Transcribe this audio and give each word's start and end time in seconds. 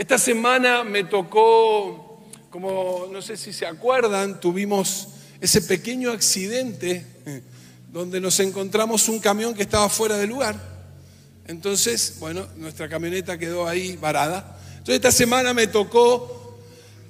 Esta 0.00 0.16
semana 0.16 0.82
me 0.82 1.04
tocó, 1.04 2.24
como 2.48 3.06
no 3.12 3.20
sé 3.20 3.36
si 3.36 3.52
se 3.52 3.66
acuerdan, 3.66 4.40
tuvimos 4.40 5.08
ese 5.42 5.60
pequeño 5.60 6.10
accidente 6.10 7.04
eh, 7.26 7.42
donde 7.92 8.18
nos 8.18 8.40
encontramos 8.40 9.10
un 9.10 9.18
camión 9.18 9.52
que 9.52 9.60
estaba 9.60 9.90
fuera 9.90 10.16
de 10.16 10.26
lugar. 10.26 10.58
Entonces, 11.46 12.16
bueno, 12.18 12.46
nuestra 12.56 12.88
camioneta 12.88 13.36
quedó 13.36 13.68
ahí 13.68 13.98
varada. 13.98 14.58
Entonces 14.70 14.94
esta 14.94 15.12
semana 15.12 15.52
me 15.52 15.66
tocó 15.66 16.58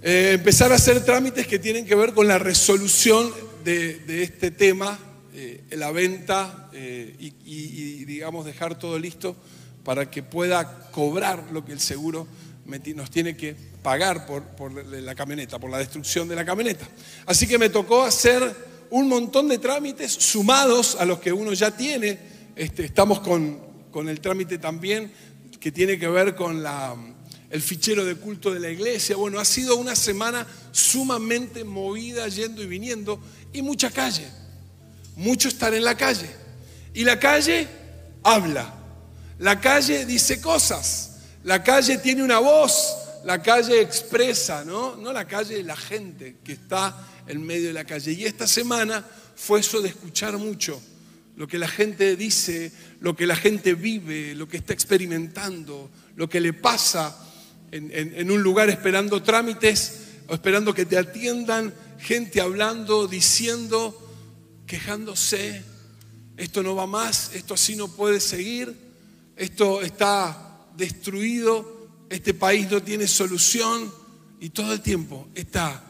eh, 0.03 0.33
empezar 0.35 0.73
a 0.73 0.75
hacer 0.75 1.05
trámites 1.05 1.47
que 1.47 1.61
tienen 1.61 1.87
que 1.87 1.95
ver 1.95 2.13
con 2.13 2.27
la 2.27 2.41
resolución 2.41 3.33
de, 3.63 4.25
este 4.25 4.51
tema, 4.51 4.99
eh, 5.33 5.63
la 5.77 5.93
venta 5.93 6.69
y, 6.75 7.35
y 7.45 8.05
digamos 8.05 8.45
dejar 8.45 8.77
todo 8.81 8.99
listo 8.99 9.37
para 9.85 10.11
que 10.11 10.25
pueda 10.25 10.91
cobrar 10.91 11.53
lo 11.53 11.65
que 11.65 11.71
el 11.71 11.81
seguro 11.81 12.27
nos 12.95 13.11
tiene 13.11 13.37
que 13.37 13.55
pagar 13.83 14.27
por, 14.27 14.73
la 14.73 15.15
camioneta, 15.15 15.59
por 15.59 15.71
la 15.71 15.79
destrucción 15.79 16.29
de 16.29 16.37
la 16.37 16.45
camioneta. 16.45 16.89
Así 17.27 17.47
que 17.47 17.59
me 17.59 17.69
tocó 17.69 18.03
hacer 18.03 18.43
un 18.91 19.09
montón 19.09 19.49
de 19.49 19.59
trámites 19.59 20.13
sumados 20.13 20.97
a 20.99 21.05
los 21.05 21.21
que 21.21 21.33
uno 21.33 21.53
ya 21.53 21.71
tiene. 21.71 22.19
Este, 22.57 22.85
estamos 22.85 23.21
con, 23.21 24.09
el 24.09 24.21
trámite 24.21 24.59
también 24.59 25.13
que 25.59 25.73
tiene 25.73 25.99
que 25.99 26.09
ver 26.09 26.35
con 26.35 26.65
el 27.51 27.61
fichero 27.61 28.05
de 28.05 28.17
culto 28.17 28.53
de 28.53 28.61
la 28.61 28.71
iglesia. 28.71 29.17
Bueno, 29.17 29.39
ha 29.39 29.45
sido 29.45 29.77
una 29.77 29.95
semana 29.95 30.47
sumamente 30.73 31.65
movida, 31.65 32.29
yendo 32.29 32.63
y 32.63 32.67
viniendo, 32.67 33.21
y 33.53 33.63
mucha 33.63 33.91
calle, 33.91 34.27
mucho 35.17 35.49
estar 35.49 35.75
en 35.75 35.85
la 35.85 35.97
calle. 35.97 36.31
Y 36.95 37.05
la 37.05 37.19
calle 37.19 37.69
habla, 38.23 38.75
la 39.39 39.61
calle 39.61 40.07
dice 40.07 40.41
cosas, 40.41 41.10
la 41.45 41.63
calle 41.63 41.99
tiene 41.99 42.23
una 42.23 42.39
voz, 42.39 42.97
la 43.25 43.43
calle 43.43 43.81
expresa, 43.81 44.65
¿no? 44.65 44.97
No 44.97 45.13
la 45.13 45.27
calle, 45.27 45.63
la 45.63 45.77
gente 45.77 46.37
que 46.45 46.53
está 46.53 47.09
en 47.27 47.45
medio 47.45 47.69
de 47.69 47.75
la 47.75 47.85
calle. 47.85 48.13
Y 48.13 48.25
esta 48.25 48.47
semana 48.47 49.05
fue 49.37 49.61
eso 49.61 49.81
de 49.81 49.89
escuchar 49.89 50.37
mucho 50.39 50.81
lo 51.37 51.49
que 51.49 51.59
la 51.59 51.69
gente 51.69 52.17
dice, 52.17 52.71
lo 53.01 53.17
que 53.17 53.27
la 53.27 53.37
gente 53.37 53.75
vive, 53.75 54.35
lo 54.35 54.47
que 54.47 54.59
está 54.59 54.75
experimentando, 54.75 55.91
lo 56.17 56.29
que 56.29 56.41
le 56.41 56.53
pasa 56.53 57.17
en, 57.71 57.91
en 57.93 58.31
un 58.31 58.43
lugar 58.43 58.69
esperando 58.69 59.23
trámites 59.23 60.01
o 60.29 60.35
esperando 60.35 60.75
que 60.75 60.85
te 60.85 60.99
atiendan, 60.99 61.73
gente 61.99 62.43
hablando, 62.43 63.07
diciendo, 63.07 63.97
quejándose, 64.67 65.63
esto 66.37 66.63
no 66.63 66.75
va 66.75 66.87
más, 66.87 67.31
esto 67.35 67.55
así 67.55 67.75
no 67.75 67.89
puede 67.89 68.21
seguir 68.21 68.91
esto 69.41 69.81
está 69.81 70.50
destruido, 70.77 71.89
este 72.09 72.35
país 72.35 72.71
no 72.71 72.83
tiene 72.83 73.07
solución 73.07 73.93
y 74.41 74.51
todo 74.51 74.73
el 74.73 74.81
tiempo 74.81 75.29
esta 75.35 75.85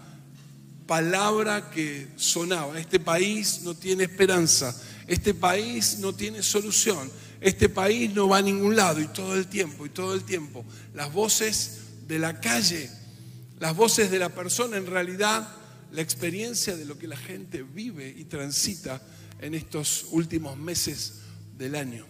palabra 0.87 1.71
que 1.71 2.09
sonaba, 2.17 2.79
este 2.79 2.99
país 2.99 3.61
no 3.63 3.75
tiene 3.75 4.05
esperanza, 4.05 4.77
este 5.07 5.35
país 5.35 5.99
no 6.01 6.13
tiene 6.13 6.43
solución, 6.43 7.11
este 7.41 7.69
país 7.69 8.13
no 8.13 8.29
va 8.29 8.39
a 8.39 8.43
ningún 8.43 8.75
lado 8.75 9.01
y 9.01 9.07
todo 9.07 9.37
el 9.37 9.47
tiempo, 9.47 9.87
y 9.87 9.91
todo 9.91 10.15
el 10.15 10.25
tiempo, 10.25 10.65
las 10.95 11.13
voces 11.13 11.79
de 12.09 12.19
la 12.19 12.41
calle, 12.41 12.91
las 13.61 13.77
voces 13.77 14.11
de 14.11 14.19
la 14.19 14.31
persona, 14.31 14.77
en 14.77 14.87
realidad 14.87 15.49
la 15.93 16.03
experiencia 16.03 16.77
de 16.77 16.85
lo 16.85 16.99
que 16.99 17.07
la 17.07 17.17
gente 17.17 17.63
vive 17.63 18.13
y 18.17 18.25
transita 18.25 19.01
en 19.41 19.55
estos 19.55 20.07
últimos 20.11 20.57
meses 20.57 21.21
del 21.57 21.77
año. 21.77 22.05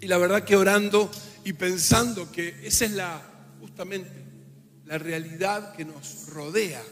Y 0.00 0.08
la 0.08 0.18
verdad 0.18 0.44
que 0.44 0.56
orando 0.56 1.10
y 1.44 1.52
pensando 1.52 2.30
que 2.30 2.60
esa 2.64 2.84
es 2.84 2.92
la, 2.92 3.22
justamente, 3.60 4.10
la 4.86 4.98
realidad 4.98 5.74
que 5.74 5.84
nos 5.84 6.26
rodea, 6.28 6.82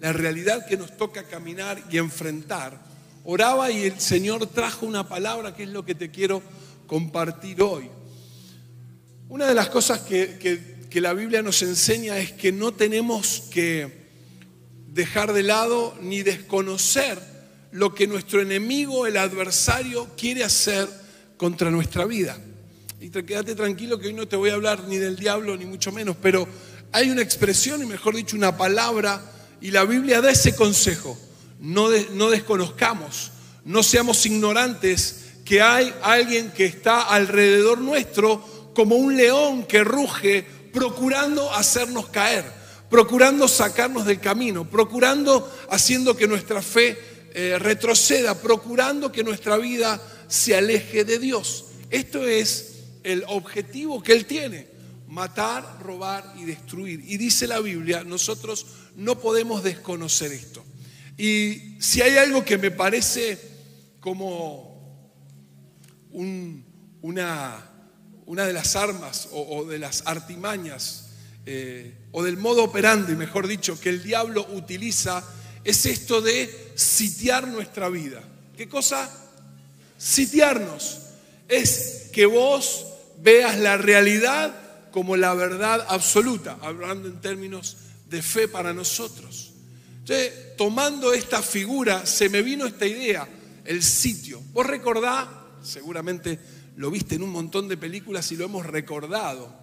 la 0.00 0.12
realidad 0.12 0.66
que 0.66 0.76
nos 0.76 0.96
toca 0.96 1.24
caminar 1.24 1.82
y 1.90 1.98
enfrentar, 1.98 2.80
oraba 3.24 3.70
y 3.70 3.82
el 3.82 4.00
Señor 4.00 4.46
trajo 4.46 4.86
una 4.86 5.08
palabra 5.08 5.54
que 5.54 5.64
es 5.64 5.68
lo 5.68 5.84
que 5.84 5.94
te 5.94 6.10
quiero 6.10 6.42
compartir 6.86 7.62
hoy. 7.62 7.88
Una 9.28 9.46
de 9.46 9.54
las 9.54 9.68
cosas 9.68 10.00
que, 10.00 10.38
que 10.90 11.00
la 11.00 11.12
Biblia 11.12 11.42
nos 11.42 11.62
enseña 11.62 12.18
es 12.18 12.32
que 12.32 12.50
no 12.50 12.72
tenemos 12.72 13.44
que 13.50 14.10
dejar 14.88 15.32
de 15.32 15.44
lado 15.44 15.96
ni 16.02 16.22
desconocer 16.22 17.18
lo 17.70 17.94
que 17.94 18.08
nuestro 18.08 18.40
enemigo, 18.40 19.06
el 19.06 19.16
adversario, 19.16 20.08
quiere 20.16 20.42
hacer 20.42 20.88
contra 21.36 21.70
nuestra 21.70 22.04
vida. 22.04 22.38
Y 23.02 23.08
quédate 23.08 23.54
tranquilo 23.54 23.98
que 23.98 24.08
hoy 24.08 24.12
no 24.12 24.28
te 24.28 24.36
voy 24.36 24.50
a 24.50 24.54
hablar 24.54 24.84
ni 24.86 24.98
del 24.98 25.16
diablo 25.16 25.56
ni 25.56 25.64
mucho 25.64 25.90
menos, 25.90 26.16
pero 26.20 26.46
hay 26.92 27.08
una 27.08 27.22
expresión 27.22 27.82
y 27.82 27.86
mejor 27.86 28.14
dicho 28.14 28.36
una 28.36 28.58
palabra 28.58 29.22
y 29.58 29.70
la 29.70 29.84
Biblia 29.84 30.20
da 30.20 30.30
ese 30.30 30.54
consejo. 30.54 31.18
No, 31.60 31.88
no 32.12 32.28
desconozcamos, 32.28 33.30
no 33.64 33.82
seamos 33.82 34.26
ignorantes 34.26 35.30
que 35.46 35.62
hay 35.62 35.94
alguien 36.02 36.50
que 36.50 36.66
está 36.66 37.00
alrededor 37.00 37.78
nuestro 37.78 38.44
como 38.74 38.96
un 38.96 39.16
león 39.16 39.64
que 39.64 39.82
ruge 39.82 40.44
procurando 40.70 41.50
hacernos 41.54 42.10
caer, 42.10 42.44
procurando 42.90 43.48
sacarnos 43.48 44.04
del 44.04 44.20
camino, 44.20 44.68
procurando 44.68 45.50
haciendo 45.70 46.14
que 46.14 46.28
nuestra 46.28 46.60
fe 46.60 46.98
eh, 47.32 47.56
retroceda, 47.58 48.34
procurando 48.42 49.10
que 49.10 49.24
nuestra 49.24 49.56
vida 49.56 49.98
se 50.28 50.54
aleje 50.54 51.06
de 51.06 51.18
Dios. 51.18 51.64
Esto 51.88 52.26
es 52.26 52.79
el 53.02 53.24
objetivo 53.28 54.02
que 54.02 54.12
Él 54.12 54.26
tiene, 54.26 54.68
matar, 55.08 55.78
robar 55.82 56.34
y 56.36 56.44
destruir. 56.44 57.02
Y 57.06 57.16
dice 57.16 57.46
la 57.46 57.60
Biblia, 57.60 58.04
nosotros 58.04 58.66
no 58.96 59.18
podemos 59.18 59.62
desconocer 59.62 60.32
esto. 60.32 60.64
Y 61.16 61.76
si 61.80 62.00
hay 62.00 62.16
algo 62.16 62.44
que 62.44 62.58
me 62.58 62.70
parece 62.70 63.38
como 64.00 64.70
una, 66.12 67.70
una, 68.26 68.46
de 68.46 68.52
las 68.52 68.74
armas 68.76 69.28
o, 69.32 69.64
de 69.64 69.78
las 69.78 70.02
artimañas 70.06 71.10
eh, 71.44 71.94
o 72.12 72.22
del 72.22 72.36
modo 72.36 72.64
operandi, 72.64 73.14
mejor 73.16 73.46
dicho, 73.46 73.78
que 73.78 73.90
el 73.90 74.02
diablo 74.02 74.46
utiliza, 74.52 75.22
es 75.64 75.84
esto 75.86 76.20
de 76.20 76.72
sitiar 76.74 77.48
nuestra 77.48 77.88
vida. 77.88 78.22
¿Qué 78.56 78.68
cosa? 78.68 79.10
Sitiarnos. 79.98 81.00
Es 81.48 82.08
que 82.12 82.26
vos 82.26 82.86
veas 83.22 83.58
la 83.58 83.76
realidad 83.76 84.54
como 84.90 85.16
la 85.16 85.34
verdad 85.34 85.86
absoluta, 85.88 86.58
hablando 86.62 87.08
en 87.08 87.20
términos 87.20 87.76
de 88.08 88.22
fe 88.22 88.48
para 88.48 88.72
nosotros. 88.72 89.52
Entonces, 90.00 90.56
tomando 90.56 91.12
esta 91.12 91.42
figura, 91.42 92.04
se 92.04 92.28
me 92.28 92.42
vino 92.42 92.66
esta 92.66 92.86
idea, 92.86 93.28
el 93.64 93.82
sitio. 93.82 94.42
Vos 94.52 94.66
recordá, 94.66 95.46
seguramente 95.62 96.38
lo 96.76 96.90
viste 96.90 97.14
en 97.14 97.22
un 97.22 97.30
montón 97.30 97.68
de 97.68 97.76
películas 97.76 98.30
y 98.32 98.36
lo 98.36 98.46
hemos 98.46 98.66
recordado. 98.66 99.60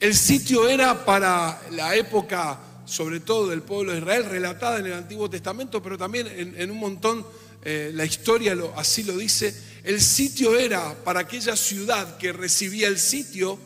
El 0.00 0.14
sitio 0.14 0.68
era 0.68 1.04
para 1.04 1.60
la 1.70 1.94
época, 1.94 2.58
sobre 2.84 3.20
todo 3.20 3.48
del 3.48 3.62
pueblo 3.62 3.92
de 3.92 3.98
Israel, 3.98 4.24
relatada 4.24 4.78
en 4.78 4.86
el 4.86 4.94
Antiguo 4.94 5.28
Testamento, 5.28 5.82
pero 5.82 5.98
también 5.98 6.26
en, 6.28 6.70
un 6.70 6.78
montón, 6.78 7.26
eh, 7.64 7.92
la 7.94 8.04
historia 8.04 8.56
así 8.76 9.02
lo 9.04 9.16
dice, 9.16 9.54
el 9.84 10.00
sitio 10.00 10.56
era, 10.58 10.94
para 11.04 11.20
aquella 11.20 11.56
ciudad 11.56 12.16
que 12.16 12.32
recibía 12.32 12.88
el 12.88 12.98
sitio, 12.98 13.58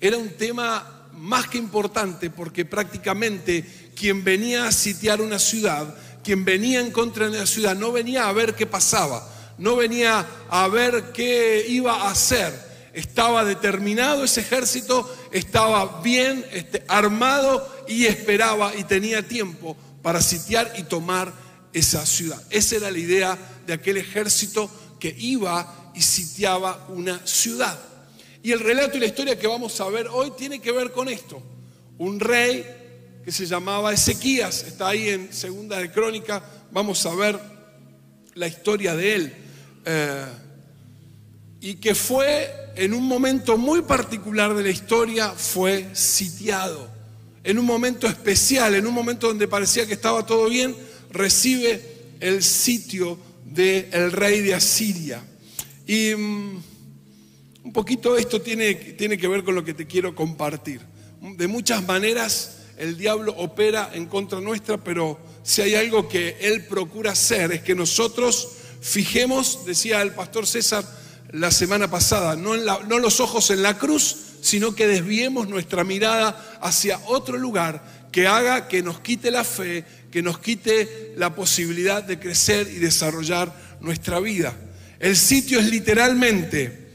era 0.00 0.16
un 0.16 0.30
tema 0.30 1.08
más 1.12 1.48
que 1.48 1.58
importante 1.58 2.30
porque 2.30 2.64
prácticamente 2.64 3.64
quien 3.94 4.22
venía 4.22 4.66
a 4.66 4.72
sitiar 4.72 5.20
una 5.20 5.38
ciudad, 5.38 5.94
quien 6.22 6.44
venía 6.44 6.80
en 6.80 6.92
contra 6.92 7.28
de 7.28 7.38
la 7.38 7.46
ciudad, 7.46 7.74
no 7.76 7.90
venía 7.92 8.28
a 8.28 8.32
ver 8.32 8.54
qué 8.54 8.66
pasaba, 8.66 9.28
no 9.58 9.76
venía 9.76 10.26
a 10.48 10.68
ver 10.68 11.12
qué 11.12 11.66
iba 11.68 11.94
a 11.94 12.10
hacer. 12.10 12.68
Estaba 12.92 13.44
determinado 13.44 14.24
ese 14.24 14.40
ejército, 14.40 15.08
estaba 15.30 16.00
bien 16.02 16.44
este, 16.52 16.84
armado 16.88 17.84
y 17.86 18.06
esperaba 18.06 18.74
y 18.76 18.84
tenía 18.84 19.26
tiempo 19.26 19.76
para 20.02 20.22
sitiar 20.22 20.72
y 20.78 20.84
tomar 20.84 21.32
esa 21.72 22.04
ciudad. 22.06 22.42
Esa 22.50 22.76
era 22.76 22.90
la 22.90 22.98
idea 22.98 23.38
de 23.66 23.72
aquel 23.72 23.96
ejército 23.96 24.70
que 24.98 25.14
iba 25.18 25.92
y 25.94 26.02
sitiaba 26.02 26.86
una 26.88 27.24
ciudad. 27.26 27.78
Y 28.42 28.52
el 28.52 28.60
relato 28.60 28.96
y 28.96 29.00
la 29.00 29.06
historia 29.06 29.38
que 29.38 29.46
vamos 29.46 29.80
a 29.80 29.88
ver 29.88 30.08
hoy 30.08 30.32
tiene 30.36 30.60
que 30.60 30.72
ver 30.72 30.92
con 30.92 31.08
esto. 31.08 31.42
Un 31.98 32.20
rey 32.20 32.64
que 33.24 33.32
se 33.32 33.46
llamaba 33.46 33.92
Ezequías, 33.92 34.62
está 34.62 34.88
ahí 34.88 35.08
en 35.08 35.32
Segunda 35.32 35.78
de 35.78 35.90
Crónica, 35.90 36.42
vamos 36.70 37.04
a 37.04 37.14
ver 37.14 37.38
la 38.34 38.46
historia 38.46 38.94
de 38.94 39.14
él. 39.14 39.34
Eh, 39.84 40.26
y 41.60 41.74
que 41.74 41.94
fue 41.94 42.72
en 42.76 42.94
un 42.94 43.04
momento 43.04 43.58
muy 43.58 43.82
particular 43.82 44.54
de 44.54 44.62
la 44.62 44.70
historia, 44.70 45.30
fue 45.30 45.88
sitiado. 45.94 46.88
En 47.42 47.58
un 47.58 47.64
momento 47.64 48.06
especial, 48.06 48.74
en 48.74 48.86
un 48.86 48.94
momento 48.94 49.26
donde 49.26 49.48
parecía 49.48 49.86
que 49.86 49.94
estaba 49.94 50.24
todo 50.24 50.48
bien, 50.48 50.76
recibe 51.10 51.82
el 52.20 52.42
sitio 52.42 53.18
del 53.44 54.12
rey 54.12 54.40
de 54.42 54.54
Asiria. 54.54 55.22
Y 55.86 56.14
mm, 56.14 56.62
un 57.64 57.72
poquito 57.72 58.16
esto 58.16 58.40
tiene, 58.40 58.74
tiene 58.74 59.18
que 59.18 59.28
ver 59.28 59.44
con 59.44 59.54
lo 59.54 59.64
que 59.64 59.74
te 59.74 59.86
quiero 59.86 60.14
compartir. 60.14 60.80
de 61.20 61.48
muchas 61.48 61.84
maneras 61.86 62.58
el 62.76 62.96
diablo 62.96 63.34
opera 63.36 63.90
en 63.92 64.06
contra 64.06 64.40
nuestra, 64.40 64.78
pero 64.78 65.18
si 65.42 65.62
hay 65.62 65.74
algo 65.74 66.08
que 66.08 66.36
él 66.40 66.66
procura 66.66 67.12
hacer 67.12 67.52
es 67.52 67.62
que 67.62 67.74
nosotros 67.74 68.48
fijemos, 68.80 69.66
decía 69.66 70.00
el 70.02 70.12
pastor 70.12 70.46
César 70.46 70.84
la 71.32 71.50
semana 71.50 71.90
pasada, 71.90 72.36
no 72.36 72.98
los 72.98 73.20
ojos 73.20 73.50
en 73.50 73.62
la 73.62 73.76
cruz, 73.76 74.16
sino 74.40 74.74
que 74.74 74.86
desviemos 74.86 75.48
nuestra 75.48 75.84
mirada 75.84 76.58
hacia 76.62 77.00
otro 77.06 77.36
lugar 77.36 78.08
que 78.12 78.26
haga 78.26 78.68
que 78.68 78.82
nos 78.82 79.00
quite 79.00 79.30
la 79.30 79.44
fe, 79.44 79.84
que 80.10 80.22
nos 80.22 80.38
quite 80.38 81.12
la 81.16 81.34
posibilidad 81.34 82.02
de 82.02 82.18
crecer 82.18 82.68
y 82.68 82.78
desarrollar 82.78 83.78
nuestra 83.80 84.20
vida. 84.20 84.56
El 84.98 85.16
sitio 85.16 85.60
es 85.60 85.66
literalmente 85.66 86.88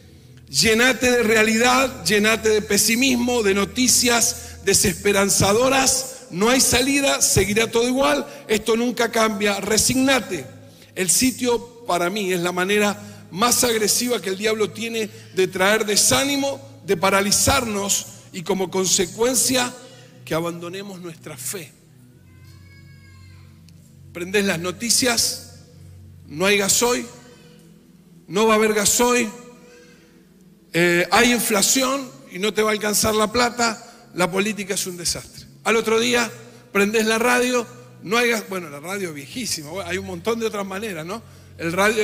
Llenate 0.53 1.09
de 1.09 1.23
realidad, 1.23 2.05
llenate 2.05 2.49
de 2.49 2.61
pesimismo, 2.61 3.41
de 3.41 3.55
noticias 3.55 4.59
desesperanzadoras. 4.63 6.27
No 6.29 6.47
hay 6.47 6.61
salida, 6.61 7.23
seguirá 7.23 7.71
todo 7.71 7.87
igual. 7.87 8.27
Esto 8.47 8.75
nunca 8.75 9.09
cambia. 9.09 9.59
Resignate. 9.61 10.45
El 10.93 11.09
sitio 11.09 11.83
para 11.87 12.11
mí 12.11 12.31
es 12.31 12.39
la 12.39 12.51
manera 12.51 13.25
más 13.31 13.63
agresiva 13.63 14.21
que 14.21 14.29
el 14.29 14.37
diablo 14.37 14.69
tiene 14.69 15.09
de 15.33 15.47
traer 15.47 15.87
desánimo, 15.87 16.61
de 16.85 16.97
paralizarnos 16.97 18.05
y 18.31 18.43
como 18.43 18.69
consecuencia 18.69 19.73
que 20.23 20.35
abandonemos 20.35 21.01
nuestra 21.01 21.35
fe. 21.35 21.71
Prendes 24.13 24.45
las 24.45 24.59
noticias, 24.59 25.55
no 26.27 26.45
hay 26.45 26.57
gasoil, 26.57 27.05
no 28.27 28.47
va 28.47 28.53
a 28.53 28.57
haber 28.57 28.73
gasoil, 28.73 29.29
eh, 30.71 31.07
hay 31.11 31.31
inflación 31.31 32.09
y 32.31 32.39
no 32.39 32.53
te 32.53 32.61
va 32.61 32.69
a 32.69 32.73
alcanzar 32.73 33.15
la 33.15 33.31
plata, 33.31 34.09
la 34.13 34.29
política 34.29 34.75
es 34.75 34.87
un 34.87 34.97
desastre. 34.97 35.45
Al 35.63 35.75
otro 35.75 35.99
día 35.99 36.31
prendes 36.71 37.05
la 37.05 37.19
radio, 37.19 37.65
no 38.03 38.17
hay 38.17 38.31
bueno, 38.49 38.69
la 38.69 38.79
radio 38.79 39.13
viejísima, 39.13 39.69
hay 39.85 39.97
un 39.97 40.05
montón 40.05 40.39
de 40.39 40.45
otras 40.45 40.65
maneras, 40.65 41.05
¿no? 41.05 41.21
El 41.57 41.71
radio, 41.71 42.03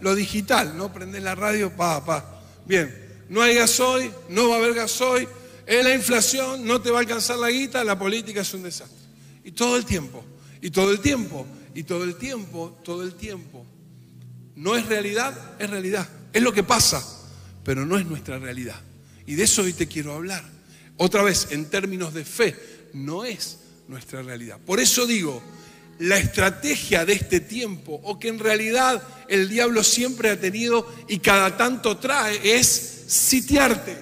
lo 0.00 0.14
digital, 0.14 0.76
¿no? 0.76 0.92
Prendes 0.92 1.22
la 1.22 1.34
radio, 1.34 1.74
pa, 1.76 2.04
pa. 2.04 2.40
Bien, 2.66 3.24
no 3.28 3.42
hay 3.42 3.54
gasoil, 3.54 4.12
no 4.28 4.48
va 4.48 4.56
a 4.56 4.58
haber 4.58 4.74
gasoil, 4.74 5.28
es 5.66 5.84
la 5.84 5.94
inflación, 5.94 6.64
no 6.64 6.80
te 6.80 6.90
va 6.90 6.98
a 6.98 7.00
alcanzar 7.00 7.38
la 7.38 7.50
guita, 7.50 7.84
la 7.84 7.98
política 7.98 8.40
es 8.40 8.54
un 8.54 8.62
desastre. 8.62 8.96
Y 9.44 9.52
todo 9.52 9.76
el 9.76 9.84
tiempo, 9.84 10.24
y 10.60 10.70
todo 10.70 10.90
el 10.90 11.00
tiempo, 11.00 11.46
y 11.74 11.82
todo 11.82 12.04
el 12.04 12.16
tiempo, 12.16 12.78
todo 12.84 13.02
el 13.02 13.14
tiempo. 13.14 13.64
No 14.56 14.76
es 14.76 14.86
realidad, 14.86 15.56
es 15.58 15.70
realidad. 15.70 16.08
Es 16.32 16.42
lo 16.42 16.52
que 16.52 16.62
pasa 16.62 17.02
pero 17.68 17.84
no 17.84 17.98
es 17.98 18.06
nuestra 18.06 18.38
realidad. 18.38 18.80
Y 19.26 19.34
de 19.34 19.44
eso 19.44 19.60
hoy 19.60 19.74
te 19.74 19.86
quiero 19.86 20.14
hablar. 20.14 20.42
Otra 20.96 21.22
vez, 21.22 21.48
en 21.50 21.66
términos 21.66 22.14
de 22.14 22.24
fe, 22.24 22.56
no 22.94 23.26
es 23.26 23.58
nuestra 23.88 24.22
realidad. 24.22 24.56
Por 24.64 24.80
eso 24.80 25.06
digo, 25.06 25.42
la 25.98 26.16
estrategia 26.16 27.04
de 27.04 27.12
este 27.12 27.40
tiempo, 27.40 28.00
o 28.04 28.18
que 28.18 28.28
en 28.28 28.38
realidad 28.38 29.02
el 29.28 29.50
diablo 29.50 29.84
siempre 29.84 30.30
ha 30.30 30.40
tenido 30.40 30.90
y 31.08 31.18
cada 31.18 31.58
tanto 31.58 31.98
trae, 31.98 32.58
es 32.58 33.04
sitiarte. 33.06 33.98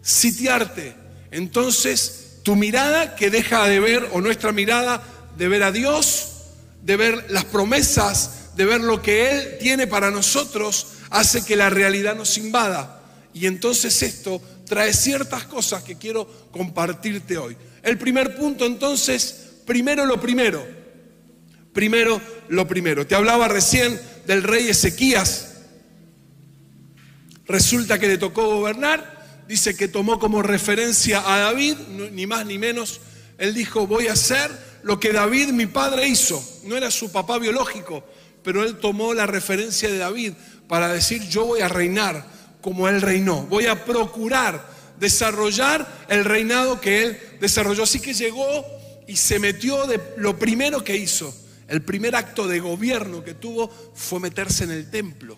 Sitiarte. 0.00 0.94
Entonces, 1.30 2.40
tu 2.42 2.56
mirada 2.56 3.14
que 3.14 3.30
deja 3.30 3.68
de 3.68 3.78
ver, 3.78 4.08
o 4.14 4.20
nuestra 4.20 4.50
mirada 4.50 5.21
de 5.36 5.48
ver 5.48 5.62
a 5.62 5.72
Dios, 5.72 6.28
de 6.82 6.96
ver 6.96 7.26
las 7.30 7.44
promesas, 7.44 8.50
de 8.56 8.64
ver 8.64 8.80
lo 8.80 9.02
que 9.02 9.30
Él 9.30 9.58
tiene 9.60 9.86
para 9.86 10.10
nosotros, 10.10 10.88
hace 11.10 11.44
que 11.44 11.56
la 11.56 11.70
realidad 11.70 12.16
nos 12.16 12.38
invada. 12.38 13.02
Y 13.34 13.46
entonces 13.46 14.02
esto 14.02 14.40
trae 14.66 14.92
ciertas 14.92 15.44
cosas 15.44 15.82
que 15.82 15.96
quiero 15.96 16.26
compartirte 16.50 17.38
hoy. 17.38 17.56
El 17.82 17.98
primer 17.98 18.36
punto 18.36 18.66
entonces, 18.66 19.52
primero 19.66 20.04
lo 20.06 20.20
primero. 20.20 20.64
Primero 21.72 22.20
lo 22.48 22.68
primero. 22.68 23.06
Te 23.06 23.14
hablaba 23.14 23.48
recién 23.48 23.98
del 24.26 24.42
rey 24.42 24.68
Ezequías. 24.68 25.48
Resulta 27.46 27.98
que 27.98 28.08
le 28.08 28.18
tocó 28.18 28.46
gobernar. 28.54 29.42
Dice 29.48 29.74
que 29.74 29.88
tomó 29.88 30.18
como 30.18 30.42
referencia 30.42 31.22
a 31.26 31.38
David, 31.38 31.76
ni 32.12 32.26
más 32.26 32.46
ni 32.46 32.58
menos. 32.58 33.00
Él 33.38 33.54
dijo, 33.54 33.86
voy 33.86 34.08
a 34.08 34.12
hacer 34.12 34.50
lo 34.82 34.98
que 34.98 35.12
David, 35.12 35.48
mi 35.48 35.66
padre, 35.66 36.08
hizo. 36.08 36.42
No 36.64 36.76
era 36.76 36.90
su 36.90 37.10
papá 37.10 37.38
biológico, 37.38 38.04
pero 38.42 38.64
él 38.64 38.78
tomó 38.78 39.14
la 39.14 39.26
referencia 39.26 39.88
de 39.88 39.98
David 39.98 40.32
para 40.68 40.92
decir 40.92 41.28
yo 41.28 41.46
voy 41.46 41.60
a 41.60 41.68
reinar 41.68 42.26
como 42.62 42.88
Él 42.88 43.02
reinó, 43.02 43.42
voy 43.42 43.66
a 43.66 43.84
procurar 43.84 44.70
desarrollar 44.98 46.04
el 46.08 46.24
reinado 46.24 46.80
que 46.80 47.02
Él 47.02 47.18
desarrolló. 47.40 47.82
Así 47.82 48.00
que 48.00 48.14
llegó 48.14 48.64
y 49.06 49.16
se 49.16 49.38
metió 49.38 49.86
de 49.86 50.00
lo 50.16 50.38
primero 50.38 50.82
que 50.82 50.96
hizo, 50.96 51.34
el 51.68 51.82
primer 51.82 52.14
acto 52.16 52.46
de 52.46 52.60
gobierno 52.60 53.22
que 53.22 53.34
tuvo 53.34 53.68
fue 53.94 54.20
meterse 54.20 54.64
en 54.64 54.70
el 54.70 54.88
templo. 54.88 55.36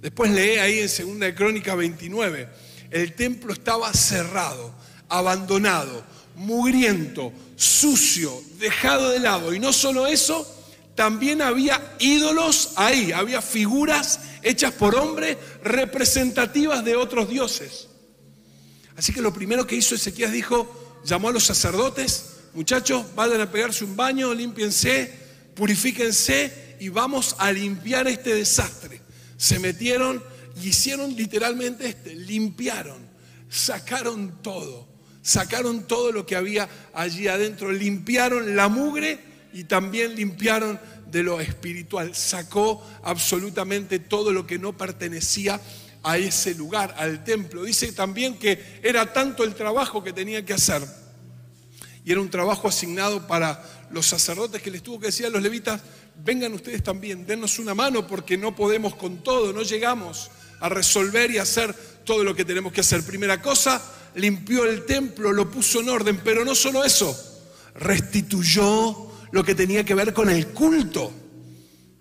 Después 0.00 0.30
lee 0.30 0.58
ahí 0.58 0.80
en 0.80 0.88
Segunda 0.88 1.34
Crónica 1.34 1.74
29, 1.74 2.48
el 2.90 3.14
templo 3.14 3.52
estaba 3.52 3.92
cerrado, 3.94 4.74
abandonado, 5.08 6.04
mugriento, 6.36 7.32
sucio, 7.56 8.40
dejado 8.58 9.10
de 9.10 9.18
lado. 9.18 9.52
Y 9.54 9.58
no 9.58 9.72
solo 9.72 10.06
eso, 10.06 10.46
también 10.94 11.42
había 11.42 11.96
ídolos 11.98 12.72
ahí, 12.76 13.12
había 13.12 13.42
figuras 13.42 14.20
hechas 14.42 14.72
por 14.72 14.94
hombres 14.94 15.36
representativas 15.62 16.84
de 16.84 16.96
otros 16.96 17.28
dioses. 17.28 17.88
Así 18.96 19.12
que 19.12 19.20
lo 19.20 19.32
primero 19.32 19.66
que 19.66 19.76
hizo 19.76 19.94
Ezequías 19.94 20.32
dijo, 20.32 21.00
llamó 21.04 21.28
a 21.28 21.32
los 21.32 21.44
sacerdotes, 21.44 22.36
muchachos, 22.54 23.14
vayan 23.14 23.40
a 23.42 23.50
pegarse 23.50 23.84
un 23.84 23.94
baño, 23.94 24.32
límpiense, 24.32 25.12
purifíquense 25.54 26.76
y 26.80 26.88
vamos 26.88 27.36
a 27.38 27.52
limpiar 27.52 28.08
este 28.08 28.34
desastre. 28.34 29.00
Se 29.36 29.58
metieron 29.58 30.22
y 30.62 30.68
hicieron 30.68 31.14
literalmente 31.14 31.88
este, 31.88 32.14
limpiaron, 32.14 33.06
sacaron 33.50 34.40
todo, 34.42 34.88
sacaron 35.26 35.88
todo 35.88 36.12
lo 36.12 36.24
que 36.24 36.36
había 36.36 36.68
allí 36.94 37.26
adentro, 37.26 37.72
limpiaron 37.72 38.54
la 38.54 38.68
mugre 38.68 39.18
y 39.52 39.64
también 39.64 40.14
limpiaron 40.14 40.78
de 41.10 41.24
lo 41.24 41.40
espiritual. 41.40 42.14
Sacó 42.14 42.86
absolutamente 43.02 43.98
todo 43.98 44.32
lo 44.32 44.46
que 44.46 44.60
no 44.60 44.76
pertenecía 44.76 45.60
a 46.04 46.16
ese 46.16 46.54
lugar, 46.54 46.94
al 46.96 47.24
templo. 47.24 47.64
Dice 47.64 47.90
también 47.90 48.38
que 48.38 48.78
era 48.84 49.12
tanto 49.12 49.42
el 49.42 49.56
trabajo 49.56 50.04
que 50.04 50.12
tenía 50.12 50.44
que 50.44 50.54
hacer. 50.54 50.82
Y 52.04 52.12
era 52.12 52.20
un 52.20 52.30
trabajo 52.30 52.68
asignado 52.68 53.26
para 53.26 53.60
los 53.90 54.06
sacerdotes 54.06 54.62
que 54.62 54.70
les 54.70 54.84
tuvo 54.84 55.00
que 55.00 55.06
decir 55.06 55.26
a 55.26 55.30
los 55.30 55.42
levitas, 55.42 55.80
vengan 56.24 56.52
ustedes 56.52 56.84
también, 56.84 57.26
dennos 57.26 57.58
una 57.58 57.74
mano 57.74 58.06
porque 58.06 58.38
no 58.38 58.54
podemos 58.54 58.94
con 58.94 59.24
todo, 59.24 59.52
no 59.52 59.62
llegamos 59.62 60.30
a 60.60 60.68
resolver 60.68 61.32
y 61.32 61.38
hacer 61.38 61.74
todo 62.04 62.22
lo 62.22 62.36
que 62.36 62.44
tenemos 62.44 62.72
que 62.72 62.82
hacer. 62.82 63.02
Primera 63.02 63.42
cosa, 63.42 63.82
limpió 64.16 64.64
el 64.64 64.84
templo, 64.84 65.32
lo 65.32 65.50
puso 65.50 65.80
en 65.80 65.88
orden, 65.88 66.20
pero 66.24 66.44
no 66.44 66.54
solo 66.54 66.84
eso, 66.84 67.16
restituyó 67.74 69.12
lo 69.30 69.44
que 69.44 69.54
tenía 69.54 69.84
que 69.84 69.94
ver 69.94 70.12
con 70.12 70.28
el 70.28 70.48
culto. 70.48 71.12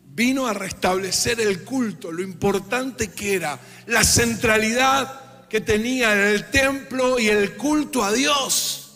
Vino 0.07 0.47
a 0.47 0.53
restablecer 0.53 1.41
el 1.41 1.63
culto, 1.63 2.11
lo 2.11 2.23
importante 2.23 3.11
que 3.11 3.35
era, 3.35 3.59
la 3.87 4.03
centralidad 4.03 5.47
que 5.49 5.59
tenía 5.59 6.29
el 6.29 6.49
templo 6.49 7.19
y 7.19 7.27
el 7.27 7.57
culto 7.57 8.03
a 8.03 8.13
Dios. 8.13 8.93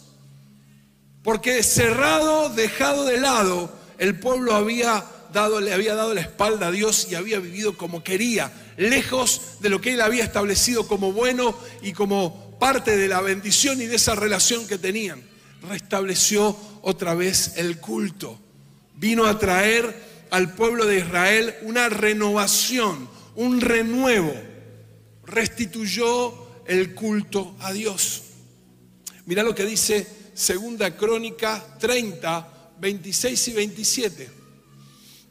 Porque 1.21 1.61
cerrado, 1.61 2.49
dejado 2.49 3.03
de 3.03 3.19
lado, 3.19 3.69
el 3.97 4.17
pueblo 4.17 4.55
había 4.55 5.03
dado, 5.33 5.59
le 5.59 5.73
había 5.73 5.93
dado 5.93 6.13
la 6.13 6.21
espalda 6.21 6.67
a 6.67 6.71
Dios 6.71 7.07
y 7.11 7.15
había 7.15 7.39
vivido 7.39 7.77
como 7.77 8.01
quería, 8.01 8.53
lejos 8.77 9.57
de 9.59 9.67
lo 9.67 9.81
que 9.81 9.93
él 9.93 10.01
había 10.01 10.23
establecido 10.23 10.87
como 10.87 11.11
bueno 11.11 11.53
y 11.81 11.91
como 11.91 12.48
parte 12.59 12.97
de 12.97 13.07
la 13.07 13.21
bendición 13.21 13.81
y 13.81 13.85
de 13.85 13.95
esa 13.95 14.15
relación 14.15 14.67
que 14.67 14.77
tenían. 14.77 15.23
Restableció 15.67 16.55
otra 16.81 17.15
vez 17.15 17.53
el 17.57 17.79
culto. 17.79 18.37
Vino 18.95 19.25
a 19.25 19.39
traer 19.39 19.95
al 20.29 20.53
pueblo 20.53 20.85
de 20.85 20.99
Israel 20.99 21.55
una 21.63 21.89
renovación, 21.89 23.09
un 23.35 23.61
renuevo. 23.61 24.33
Restituyó 25.25 26.63
el 26.65 26.93
culto 26.93 27.55
a 27.61 27.71
Dios. 27.71 28.23
Mira 29.25 29.43
lo 29.43 29.55
que 29.55 29.65
dice 29.65 30.05
Segunda 30.33 30.95
Crónica 30.95 31.77
30, 31.79 32.73
26 32.79 33.47
y 33.47 33.53
27. 33.53 34.29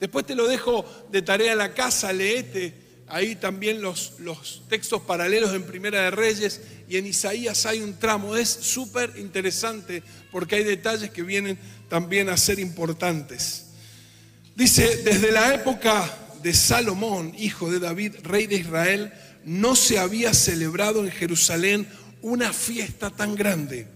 Después 0.00 0.26
te 0.26 0.35
lo 0.35 0.47
dejo 0.47 0.85
de 1.11 1.23
tarea 1.23 1.52
a 1.52 1.56
la 1.56 1.75
casa, 1.75 2.12
leete 2.12 2.88
ahí 3.10 3.36
también 3.36 3.82
los, 3.82 4.14
textos 4.68 5.02
paralelos 5.02 5.54
en 5.54 5.64
Primera 5.64 6.02
de 6.02 6.10
Reyes 6.10 6.60
y 6.88 6.96
en 6.96 7.06
Isaías 7.06 7.66
hay 7.66 7.80
un 7.80 7.98
tramo. 7.98 8.36
Es 8.36 8.48
súper 8.48 9.14
interesante 9.16 10.02
porque 10.30 10.56
hay 10.56 10.64
detalles 10.64 11.10
que 11.10 11.22
vienen 11.22 11.58
también 11.88 12.28
a 12.28 12.36
ser 12.36 12.58
importantes. 12.58 13.66
Dice, 14.54 15.02
desde 15.04 15.32
la 15.32 15.54
época 15.54 16.10
de 16.42 16.52
Salomón, 16.54 17.34
hijo 17.38 17.70
de 17.70 17.78
David, 17.78 18.14
rey 18.22 18.46
de 18.46 18.56
Israel, 18.56 19.12
no 19.44 19.76
se 19.76 19.98
había 19.98 20.34
celebrado 20.34 21.04
en 21.04 21.10
Jerusalén 21.10 21.88
una 22.22 22.52
fiesta 22.52 23.10
tan 23.10 23.34
grande 23.34 23.86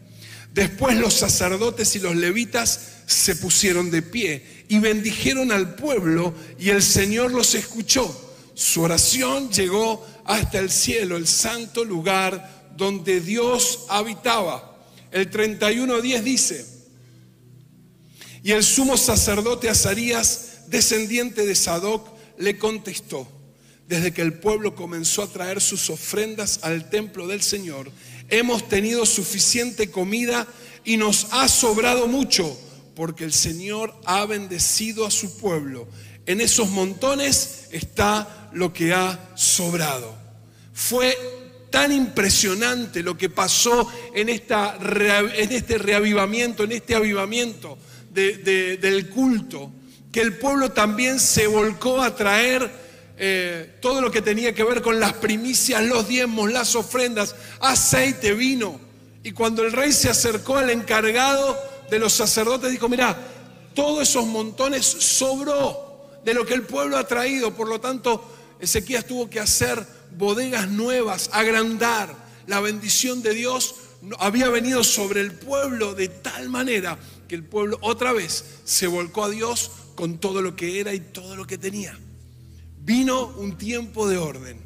Después 0.55 0.99
los 0.99 1.15
sacerdotes 1.15 1.97
y 1.97 2.01
los 2.01 2.15
levitas 2.15 2.89
se 3.07 3.37
pusieron 3.37 3.91
de 3.91 4.03
pie 4.03 4.65
y 4.69 4.79
bendijeron 4.81 5.51
al 5.51 5.75
pueblo 5.75 6.35
y 6.59 6.71
el 6.71 6.83
Señor 6.83 7.33
los 7.33 7.55
escuchó. 7.55 8.32
Su 8.55 8.83
oración 8.83 9.51
llegó 9.51 10.05
hasta 10.25 10.59
el 10.59 10.71
cielo, 10.71 11.17
el 11.17 11.27
santo 11.27 11.85
lugar 11.85 12.71
donde 12.77 13.21
Dios 13.21 13.87
habitaba. 13.89 14.77
El 15.11 15.31
31.10 15.31 16.23
dice, 16.23 16.67
y 18.43 18.53
el 18.53 18.65
sumo 18.65 18.97
sacerdote 18.97 19.69
Azarías, 19.69 20.63
descendiente 20.69 21.47
de 21.47 21.55
Sadoc, 21.55 22.09
le 22.39 22.59
contestó, 22.59 23.29
desde 23.87 24.13
que 24.13 24.23
el 24.23 24.35
pueblo 24.35 24.75
comenzó 24.75 25.23
a 25.23 25.29
traer 25.29 25.61
sus 25.61 25.91
ofrendas 25.91 26.61
al 26.63 26.91
templo 26.91 27.29
del 27.29 27.43
Señor, 27.43 27.93
hemos 28.29 28.69
tenido 28.69 29.07
suficiente 29.07 29.91
comida 29.91 30.47
y 30.85 30.97
nos 30.97 31.29
ha 31.31 31.47
sobrado 31.49 32.09
mucho, 32.09 32.59
porque 32.97 33.25
el 33.25 33.33
Señor 33.33 33.95
ha 34.07 34.25
bendecido 34.27 35.07
a 35.07 35.11
su 35.11 35.37
pueblo. 35.37 35.87
En 36.27 36.41
esos 36.41 36.71
montones 36.71 37.67
está 37.71 38.42
lo 38.55 38.73
que 38.73 38.93
ha 38.93 39.19
sobrado. 39.35 40.15
Fue 40.73 41.17
tan 41.71 41.91
impresionante 41.91 43.03
lo 43.03 43.17
que 43.17 43.31
pasó 43.31 43.91
en, 44.15 44.29
esta, 44.29 44.79
en 44.79 45.53
este 45.53 45.79
reavivamiento, 45.79 46.65
en 46.65 46.73
este 46.73 46.95
avivamiento 46.95 47.79
del 48.11 49.09
culto, 49.09 49.71
que 50.13 50.21
el 50.21 50.37
pueblo 50.37 50.71
también 50.73 51.19
se 51.19 51.47
volcó 51.47 52.03
a 52.03 52.15
traer 52.15 52.71
eh, 53.17 53.77
todo 53.81 54.01
lo 54.01 54.11
que 54.11 54.21
tenía 54.21 54.55
que 54.55 54.65
ver 54.65 54.83
con 54.83 55.01
las 55.01 55.15
primicias, 55.15 55.83
los 55.83 56.09
diezmos, 56.09 56.53
las 56.53 56.75
ofrendas, 56.75 57.35
aceite, 57.61 58.35
vino. 58.35 58.79
Y 59.23 59.33
cuando 59.33 59.65
el 59.65 59.73
rey 59.73 59.93
se 59.93 60.11
acercó 60.11 60.59
al 60.59 60.71
encargado 60.71 61.57
de 61.91 61.99
los 61.99 62.13
sacerdotes, 62.13 62.71
dijo, 62.71 62.89
mira, 62.89 63.17
todos 63.75 64.09
esos 64.09 64.27
montones 64.27 64.85
sobró 64.85 66.11
de 66.25 66.35
lo 66.35 66.45
que 66.45 66.55
el 66.55 66.63
pueblo 66.63 66.99
ha 66.99 67.07
traído. 67.07 67.55
Por 67.55 67.69
lo 67.69 67.81
tanto, 67.81 68.25
Ezequías 68.63 69.05
tuvo 69.05 69.29
que 69.29 69.41
hacer 69.41 69.85
bodegas 70.17 70.69
nuevas, 70.69 71.31
agrandar. 71.33 72.15
La 72.47 72.61
bendición 72.61 73.21
de 73.21 73.35
Dios 73.35 73.75
había 74.21 74.49
venido 74.51 74.85
sobre 74.85 75.21
el 75.21 75.33
pueblo 75.33 75.95
de 75.95 76.07
tal 76.07 76.49
manera 76.49 76.97
que 77.27 77.35
el 77.35 77.43
pueblo 77.43 77.77
otra 77.81 78.13
vez 78.13 78.45
se 78.65 78.87
volcó 78.87 79.25
a 79.25 79.31
Dios 79.31 79.73
con 79.97 80.19
todo 80.19 80.43
lo 80.43 80.55
que 80.55 80.79
era 80.79 80.95
y 80.95 81.01
todo 81.01 81.35
lo 81.35 81.45
que 81.45 81.59
tenía. 81.59 81.99
Vino 82.79 83.35
un 83.37 83.59
tiempo 83.59 84.09
de 84.09 84.19
orden, 84.19 84.61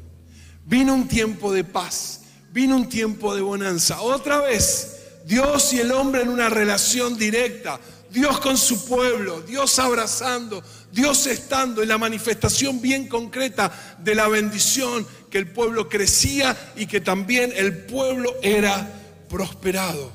vino 0.63 0.93
un 0.93 1.07
tiempo 1.07 1.51
de 1.51 1.63
paz, 1.63 2.21
vino 2.53 2.75
un 2.75 2.89
tiempo 2.89 3.33
de 3.33 3.41
bonanza. 3.41 4.01
Otra 4.01 4.41
vez, 4.41 4.97
Dios 5.25 5.73
y 5.73 5.79
el 5.79 5.91
hombre 5.91 6.21
en 6.21 6.29
una 6.29 6.49
relación 6.49 7.17
directa, 7.17 7.79
Dios 8.11 8.39
con 8.39 8.57
su 8.57 8.85
pueblo, 8.85 9.41
Dios 9.41 9.77
abrazando, 9.79 10.63
Dios 10.91 11.27
estando 11.27 11.81
en 11.81 11.89
la 11.89 11.97
manifestación 11.97 12.81
bien 12.81 13.07
concreta 13.07 13.97
de 13.99 14.15
la 14.15 14.27
bendición 14.27 15.05
que 15.29 15.37
el 15.37 15.51
pueblo 15.51 15.89
crecía 15.89 16.73
y 16.75 16.87
que 16.87 17.01
también 17.01 17.51
el 17.55 17.85
pueblo 17.85 18.35
era 18.41 19.25
prosperado. 19.29 20.11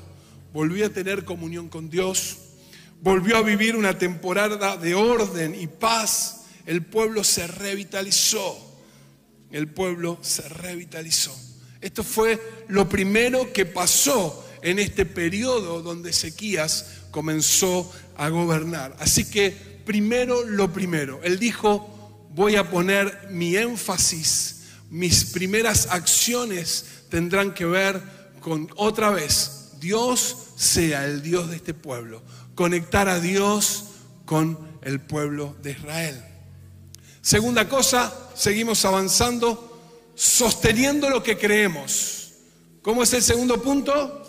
Volví 0.53 0.83
a 0.83 0.93
tener 0.93 1.25
comunión 1.25 1.69
con 1.69 1.89
Dios, 1.89 2.37
volvió 3.01 3.37
a 3.37 3.41
vivir 3.41 3.75
una 3.75 3.97
temporada 3.97 4.77
de 4.77 4.95
orden 4.95 5.55
y 5.59 5.67
paz. 5.67 6.45
El 6.65 6.83
pueblo 6.83 7.23
se 7.23 7.47
revitalizó. 7.47 8.57
El 9.51 9.67
pueblo 9.67 10.17
se 10.21 10.47
revitalizó. 10.49 11.35
Esto 11.79 12.03
fue 12.03 12.65
lo 12.69 12.87
primero 12.87 13.51
que 13.51 13.65
pasó 13.65 14.42
en 14.63 14.79
este 14.79 15.05
periodo 15.05 15.81
donde 15.81 16.09
Ezequías 16.09 17.01
comenzó 17.11 17.91
a 18.17 18.29
gobernar. 18.29 18.95
Así 18.99 19.25
que 19.25 19.51
primero 19.85 20.43
lo 20.43 20.73
primero. 20.73 21.19
Él 21.23 21.37
dijo, 21.37 22.27
voy 22.33 22.55
a 22.55 22.69
poner 22.69 23.27
mi 23.29 23.55
énfasis, 23.55 24.63
mis 24.89 25.25
primeras 25.25 25.87
acciones 25.91 26.85
tendrán 27.09 27.53
que 27.53 27.65
ver 27.65 28.01
con 28.39 28.69
otra 28.75 29.11
vez, 29.11 29.73
Dios 29.79 30.37
sea 30.55 31.05
el 31.05 31.21
Dios 31.21 31.49
de 31.49 31.57
este 31.57 31.73
pueblo 31.73 32.21
conectar 32.55 33.07
a 33.09 33.19
Dios 33.19 33.85
con 34.25 34.57
el 34.81 34.99
pueblo 34.99 35.55
de 35.61 35.71
Israel. 35.71 36.23
Segunda 37.21 37.67
cosa, 37.69 38.13
seguimos 38.35 38.83
avanzando, 38.85 40.11
sosteniendo 40.15 41.09
lo 41.09 41.23
que 41.23 41.37
creemos. 41.37 42.31
¿Cómo 42.81 43.03
es 43.03 43.13
el 43.13 43.23
segundo 43.23 43.61
punto? 43.61 44.22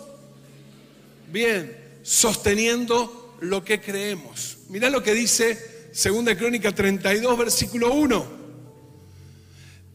Bien, 1.35 1.75
sosteniendo 2.01 3.35
lo 3.41 3.61
que 3.61 3.81
creemos. 3.81 4.59
Mirá 4.69 4.89
lo 4.89 5.03
que 5.03 5.13
dice 5.13 5.89
Segunda 5.91 6.37
Crónica 6.37 6.73
32, 6.73 7.37
versículo 7.37 7.93
1. 7.93 8.25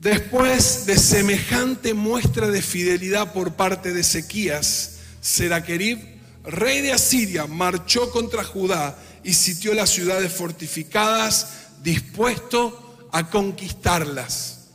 Después 0.00 0.84
de 0.84 0.98
semejante 0.98 1.94
muestra 1.94 2.48
de 2.48 2.60
fidelidad 2.60 3.32
por 3.32 3.54
parte 3.54 3.94
de 3.94 4.02
Ezequías, 4.02 4.98
Seraquerib 5.22 5.98
rey 6.44 6.82
de 6.82 6.92
Asiria, 6.92 7.46
marchó 7.46 8.10
contra 8.10 8.44
Judá 8.44 8.98
y 9.24 9.32
sitió 9.32 9.72
las 9.72 9.88
ciudades 9.88 10.30
fortificadas, 10.30 11.68
dispuesto 11.82 13.08
a 13.12 13.30
conquistarlas. 13.30 14.68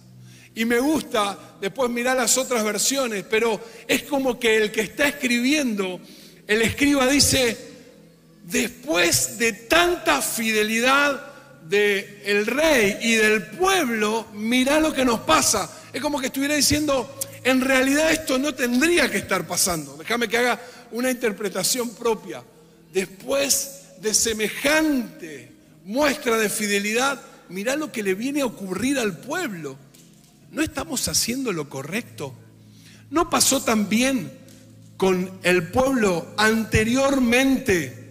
Y 0.56 0.66
me 0.66 0.80
gusta 0.80 1.58
después 1.62 1.92
mirar 1.92 2.18
las 2.18 2.40
otras 2.40 2.64
versiones, 2.64 3.24
pero 3.30 3.64
es 3.88 4.02
como 4.02 4.40
que 4.40 4.58
el 4.58 4.72
que 4.72 4.82
está 4.82 5.08
escribiendo, 5.08 6.02
el 6.48 6.62
escriba 6.62 7.08
dice, 7.08 7.58
después 8.44 9.38
de 9.38 9.54
tanta 9.54 10.22
fidelidad 10.22 11.34
del 11.68 12.46
rey 12.46 12.98
y 13.02 13.16
del 13.16 13.44
pueblo, 13.44 14.28
mira 14.34 14.80
lo 14.80 14.94
que 14.94 15.06
nos 15.06 15.22
pasa. 15.22 15.70
Es 15.92 16.02
como 16.02 16.20
que 16.20 16.28
estuviera 16.28 16.56
diciendo, 16.56 17.18
en 17.44 17.62
realidad 17.62 18.12
esto 18.12 18.38
no 18.38 18.54
tendría 18.54 19.10
que 19.10 19.18
estar 19.18 19.48
pasando. 19.48 19.98
Déjame 19.98 20.28
que 20.28 20.38
haga 20.38 20.62
una 20.92 21.10
interpretación 21.10 21.90
propia. 21.96 22.44
Después 22.94 23.82
de 24.02 24.14
semejante 24.14 25.52
muestra 25.86 26.38
de 26.38 26.50
fidelidad, 26.50 27.22
mirá 27.50 27.76
lo 27.76 27.92
que 27.92 28.04
le 28.04 28.14
viene 28.14 28.42
a 28.42 28.46
ocurrir 28.46 29.00
al 29.00 29.18
pueblo. 29.18 29.78
No 30.52 30.62
estamos 30.62 31.08
haciendo 31.08 31.52
lo 31.52 31.70
correcto. 31.70 32.36
No 33.10 33.30
pasó 33.30 33.62
tan 33.62 33.90
bien 33.90 34.45
con 34.98 35.40
el 35.44 35.68
pueblo 35.70 36.28
anteriormente 36.38 38.06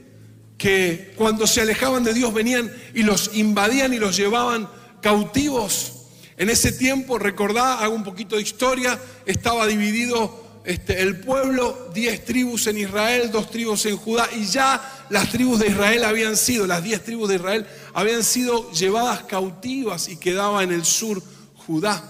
que 0.59 1.13
cuando 1.17 1.47
se 1.47 1.61
alejaban 1.61 2.05
de 2.05 2.15
Dios 2.15 2.33
venían 2.33 2.73
y 2.95 3.03
los 3.03 3.35
invadían 3.35 3.93
y 3.93 3.99
los 3.99 4.17
llevaban 4.17 4.69
cautivos. 5.01 5.93
En 6.37 6.51
ese 6.51 6.73
tiempo, 6.73 7.19
recordá, 7.19 7.79
hago 7.81 7.95
un 7.95 8.05
poquito 8.05 8.37
de 8.37 8.43
historia, 8.43 8.99
estaba 9.25 9.67
dividido 9.67 10.63
este, 10.65 11.03
el 11.03 11.21
pueblo, 11.21 11.91
diez 11.95 12.25
tribus 12.25 12.67
en 12.67 12.79
Israel, 12.79 13.31
dos 13.31 13.51
tribus 13.51 13.85
en 13.87 13.97
Judá, 13.97 14.29
y 14.35 14.47
ya 14.47 15.07
las 15.11 15.31
tribus 15.31 15.61
de 15.61 15.69
Israel 15.69 16.05
habían 16.05 16.37
sido, 16.37 16.67
las 16.67 16.83
diez 16.83 17.05
tribus 17.05 17.29
de 17.29 17.37
Israel 17.37 17.67
habían 17.93 18.25
sido 18.25 18.71
llevadas 18.73 19.25
cautivas 19.25 20.09
y 20.09 20.17
quedaba 20.17 20.63
en 20.63 20.73
el 20.73 20.85
sur 20.85 21.23
Judá. 21.55 22.03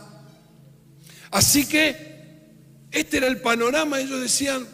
Así 1.31 1.67
que 1.67 2.14
este 2.95 3.17
era 3.17 3.27
el 3.27 3.41
panorama, 3.41 4.01
ellos 4.01 4.21
decían, 4.21 4.67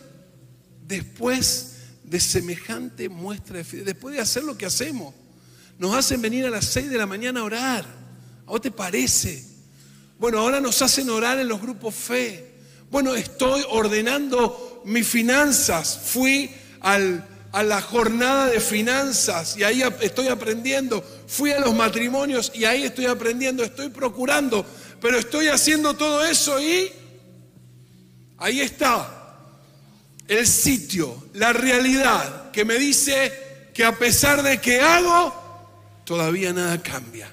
después 0.87 1.77
de 2.05 2.21
semejante 2.21 3.09
muestra 3.09 3.57
de 3.57 3.65
fidelidad, 3.65 3.95
después 3.95 4.15
de 4.15 4.21
hacer 4.21 4.45
lo 4.45 4.59
que 4.59 4.67
hacemos, 4.67 5.15
nos 5.79 5.97
hacen 5.97 6.21
venir 6.21 6.45
a 6.45 6.51
las 6.51 6.67
seis 6.67 6.91
de 6.91 6.99
la 6.99 7.07
mañana 7.07 7.41
a 7.41 7.45
orar. 7.45 7.87
¿A 8.47 8.51
vos 8.51 8.61
te 8.61 8.71
parece? 8.71 9.43
Bueno, 10.19 10.39
ahora 10.39 10.61
nos 10.61 10.83
hacen 10.83 11.09
orar 11.09 11.39
en 11.39 11.49
los 11.49 11.63
grupos 11.63 11.95
fe. 11.95 12.53
Bueno, 12.91 13.15
estoy 13.15 13.65
ordenando 13.71 14.83
mis 14.85 15.09
finanzas. 15.09 15.99
Fui 16.05 16.51
a 16.83 16.99
la 17.63 17.81
jornada 17.81 18.49
de 18.49 18.61
finanzas 18.61 19.57
y 19.57 19.63
ahí 19.63 19.83
estoy 20.03 20.29
aprendiendo. 20.29 21.03
Fui 21.27 21.53
a 21.53 21.61
los 21.61 21.75
matrimonios 21.75 22.53
y 22.55 22.67
ahí 22.67 22.83
estoy 22.83 23.07
aprendiendo. 23.07 23.65
Estoy 23.65 23.89
procurando, 23.89 24.67
pero 25.01 25.17
estoy 25.17 25.49
haciendo 25.49 25.95
todo 25.95 26.23
eso 26.27 26.61
y 26.61 26.93
ahí 28.41 28.61
está 28.61 29.37
el 30.27 30.47
sitio, 30.47 31.29
la 31.35 31.53
realidad 31.53 32.51
que 32.51 32.65
me 32.65 32.75
dice 32.75 33.71
que 33.75 33.85
a 33.85 33.97
pesar 33.97 34.43
de 34.43 34.61
que 34.61 34.81
hago, 34.81 35.33
todavía 36.05 36.53
nada 36.53 36.83
cambia. 36.83 37.33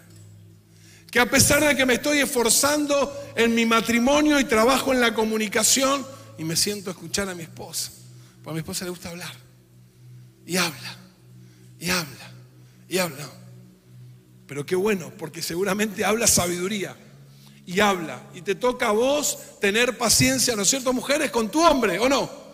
Que 1.09 1.19
a 1.19 1.29
pesar 1.29 1.65
de 1.65 1.75
que 1.75 1.85
me 1.85 1.95
estoy 1.95 2.19
esforzando 2.19 3.31
en 3.35 3.55
mi 3.55 3.65
matrimonio 3.65 4.39
y 4.39 4.45
trabajo 4.45 4.93
en 4.93 4.99
la 4.99 5.13
comunicación 5.13 6.05
y 6.37 6.43
me 6.43 6.55
siento 6.55 6.89
a 6.89 6.93
escuchar 6.93 7.29
a 7.29 7.35
mi 7.35 7.43
esposa, 7.43 7.91
porque 8.43 8.49
a 8.49 8.53
mi 8.53 8.59
esposa 8.59 8.85
le 8.85 8.91
gusta 8.91 9.09
hablar. 9.09 9.33
Y 10.45 10.57
habla, 10.57 10.97
y 11.79 11.89
habla, 11.89 12.31
y 12.89 12.97
habla. 12.97 13.29
Pero 14.47 14.65
qué 14.65 14.75
bueno, 14.75 15.11
porque 15.17 15.41
seguramente 15.41 16.03
habla 16.03 16.27
sabiduría 16.27 16.95
y 17.67 17.79
habla. 17.79 18.23
Y 18.33 18.41
te 18.41 18.55
toca 18.55 18.87
a 18.87 18.93
vos 18.93 19.37
tener 19.61 19.99
paciencia, 19.99 20.55
¿no 20.55 20.63
es 20.63 20.69
cierto, 20.69 20.91
mujeres, 20.91 21.29
con 21.29 21.51
tu 21.51 21.61
hombre, 21.61 21.99
¿o 21.99 22.09
no? 22.09 22.47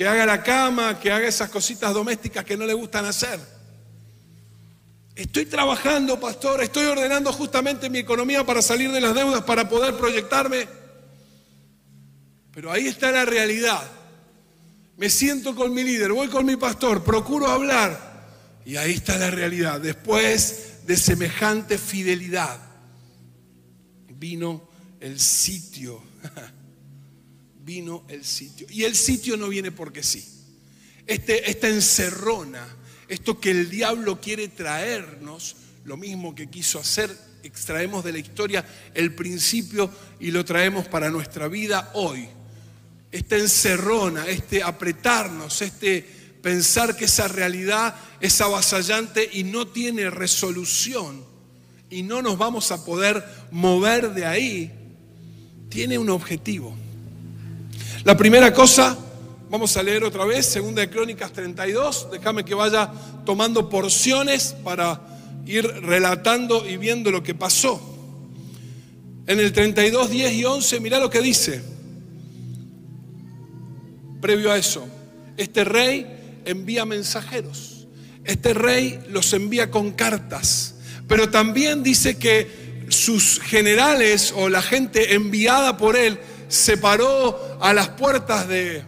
que 0.00 0.08
haga 0.08 0.24
la 0.24 0.42
cama, 0.42 0.98
que 0.98 1.12
haga 1.12 1.28
esas 1.28 1.50
cositas 1.50 1.92
domésticas 1.92 2.42
que 2.42 2.56
no 2.56 2.64
le 2.64 2.72
gustan 2.72 3.04
hacer. 3.04 3.38
Estoy 5.14 5.44
trabajando, 5.44 6.18
pastor, 6.18 6.62
estoy 6.62 6.86
ordenando 6.86 7.30
justamente 7.34 7.90
mi 7.90 7.98
economía 7.98 8.42
para 8.46 8.62
salir 8.62 8.90
de 8.92 9.00
las 9.02 9.14
deudas, 9.14 9.42
para 9.42 9.68
poder 9.68 9.98
proyectarme. 9.98 10.66
Pero 12.54 12.72
ahí 12.72 12.86
está 12.86 13.12
la 13.12 13.26
realidad. 13.26 13.82
Me 14.96 15.10
siento 15.10 15.54
con 15.54 15.74
mi 15.74 15.84
líder, 15.84 16.12
voy 16.12 16.28
con 16.28 16.46
mi 16.46 16.56
pastor, 16.56 17.04
procuro 17.04 17.48
hablar. 17.48 18.62
Y 18.64 18.76
ahí 18.76 18.92
está 18.92 19.18
la 19.18 19.30
realidad. 19.30 19.82
Después 19.82 20.86
de 20.86 20.96
semejante 20.96 21.76
fidelidad, 21.76 22.58
vino 24.20 24.68
el 25.00 25.18
sitio. 25.18 26.00
vino 27.64 28.04
el 28.08 28.24
sitio. 28.24 28.66
Y 28.70 28.84
el 28.84 28.94
sitio 28.94 29.36
no 29.36 29.48
viene 29.48 29.72
porque 29.72 30.02
sí. 30.02 30.24
Este, 31.06 31.50
esta 31.50 31.68
encerrona, 31.68 32.64
esto 33.08 33.40
que 33.40 33.50
el 33.50 33.70
diablo 33.70 34.20
quiere 34.20 34.48
traernos, 34.48 35.56
lo 35.84 35.96
mismo 35.96 36.34
que 36.34 36.48
quiso 36.48 36.78
hacer, 36.78 37.10
extraemos 37.42 38.04
de 38.04 38.12
la 38.12 38.18
historia 38.18 38.64
el 38.92 39.14
principio 39.14 39.90
y 40.20 40.30
lo 40.30 40.44
traemos 40.44 40.86
para 40.86 41.10
nuestra 41.10 41.48
vida 41.48 41.90
hoy. 41.94 42.28
Esta 43.10 43.36
encerrona, 43.38 44.28
este 44.28 44.62
apretarnos, 44.62 45.62
este 45.62 46.02
pensar 46.42 46.96
que 46.96 47.06
esa 47.06 47.26
realidad 47.26 47.94
es 48.20 48.40
avasallante 48.40 49.28
y 49.32 49.44
no 49.44 49.66
tiene 49.68 50.10
resolución 50.10 51.29
y 51.90 52.02
no 52.02 52.22
nos 52.22 52.38
vamos 52.38 52.70
a 52.70 52.84
poder 52.84 53.24
mover 53.50 54.14
de 54.14 54.24
ahí, 54.24 54.70
tiene 55.68 55.98
un 55.98 56.08
objetivo. 56.08 56.74
La 58.04 58.16
primera 58.16 58.54
cosa, 58.54 58.96
vamos 59.50 59.76
a 59.76 59.82
leer 59.82 60.04
otra 60.04 60.24
vez, 60.24 60.46
segunda 60.46 60.80
de 60.80 60.90
Crónicas 60.90 61.32
32, 61.32 62.08
déjame 62.12 62.44
que 62.44 62.54
vaya 62.54 62.90
tomando 63.26 63.68
porciones 63.68 64.54
para 64.64 65.00
ir 65.46 65.66
relatando 65.66 66.68
y 66.68 66.76
viendo 66.76 67.10
lo 67.10 67.22
que 67.22 67.34
pasó. 67.34 67.80
En 69.26 69.38
el 69.38 69.52
32, 69.52 70.10
10 70.10 70.32
y 70.32 70.44
11, 70.44 70.80
mira 70.80 70.98
lo 70.98 71.10
que 71.10 71.20
dice. 71.20 71.62
Previo 74.20 74.52
a 74.52 74.58
eso, 74.58 74.86
este 75.36 75.64
rey 75.64 76.40
envía 76.44 76.84
mensajeros. 76.84 77.86
Este 78.24 78.54
rey 78.54 79.00
los 79.08 79.32
envía 79.32 79.70
con 79.70 79.92
cartas. 79.92 80.76
Pero 81.10 81.28
también 81.28 81.82
dice 81.82 82.18
que 82.18 82.84
sus 82.88 83.40
generales 83.40 84.32
o 84.36 84.48
la 84.48 84.62
gente 84.62 85.14
enviada 85.14 85.76
por 85.76 85.96
él 85.96 86.20
se 86.48 86.76
paró 86.76 87.58
a 87.60 87.74
las 87.74 87.88
puertas 87.88 88.46
de, 88.46 88.84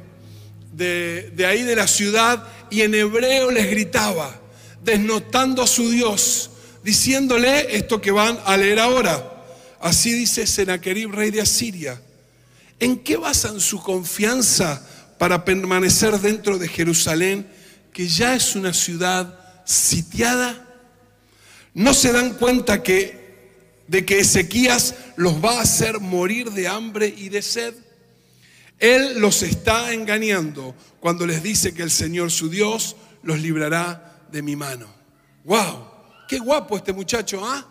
de, 0.73 1.45
ahí 1.45 1.65
de 1.65 1.75
la 1.75 1.89
ciudad 1.89 2.47
y 2.71 2.83
en 2.83 2.95
hebreo 2.95 3.51
les 3.51 3.69
gritaba, 3.69 4.41
desnotando 4.85 5.63
a 5.63 5.67
su 5.67 5.91
Dios, 5.91 6.51
diciéndole 6.85 7.77
esto 7.77 8.01
que 8.01 8.13
van 8.13 8.39
a 8.45 8.57
leer 8.57 8.79
ahora. 8.79 9.43
Así 9.81 10.13
dice 10.13 10.47
Sennacherib, 10.47 11.11
rey 11.11 11.33
de 11.33 11.41
Asiria. 11.41 12.01
¿En 12.79 13.01
qué 13.01 13.17
basan 13.17 13.59
su 13.59 13.83
confianza 13.83 14.87
para 15.19 15.45
permanecer 15.45 16.17
dentro 16.21 16.57
de 16.57 16.69
Jerusalén, 16.69 17.49
que 17.93 18.07
ya 18.07 18.37
es 18.37 18.55
una 18.55 18.73
ciudad 18.73 19.41
sitiada? 19.65 20.69
¿No 21.75 21.95
se 21.95 22.13
dan 22.13 22.35
cuenta 22.35 22.83
de 22.83 24.07
que 24.07 24.21
Ezequías 24.21 24.95
los 25.17 25.43
va 25.45 25.59
a 25.59 25.63
hacer 25.63 26.01
morir 26.01 26.51
de 26.51 26.69
hambre 26.69 27.07
y 27.07 27.29
de 27.29 27.43
sed. 27.43 27.75
Él 28.79 29.21
los 29.21 29.43
está 29.43 29.93
engañando 29.93 30.75
cuando 31.01 31.27
les 31.27 31.43
dice 31.43 31.73
que 31.73 31.83
el 31.83 31.91
Señor 31.91 32.31
su 32.31 32.49
Dios 32.49 32.97
los 33.23 33.39
librará 33.41 34.27
de 34.33 34.43
mi 34.43 34.57
mano. 34.57 34.87
¡Wow! 35.45 35.87
¡Qué 36.27 36.39
guapo 36.39 36.77
este 36.77 36.93
muchacho, 36.93 37.43
ah! 37.45 37.69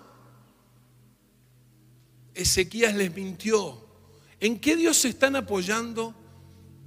Ezequías 2.34 2.96
les 2.96 3.14
mintió. 3.14 3.86
¿En 4.40 4.60
qué 4.60 4.76
Dios 4.76 4.98
se 4.98 5.10
están 5.10 5.36
apoyando? 5.36 6.16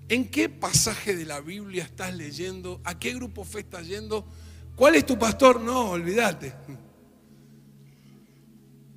¿En 0.09 0.31
qué 0.31 0.49
pasaje 0.49 1.15
de 1.17 1.25
la 1.25 1.41
Biblia 1.41 1.85
estás 1.85 2.15
leyendo? 2.15 2.81
¿A 2.85 2.99
qué 2.99 3.15
grupo 3.15 3.45
fe 3.45 3.61
estás 3.61 3.87
yendo? 3.87 4.27
¿Cuál 4.75 4.95
es 4.95 5.05
tu 5.05 5.19
pastor? 5.19 5.61
No, 5.61 5.91
olvídate. 5.91 6.53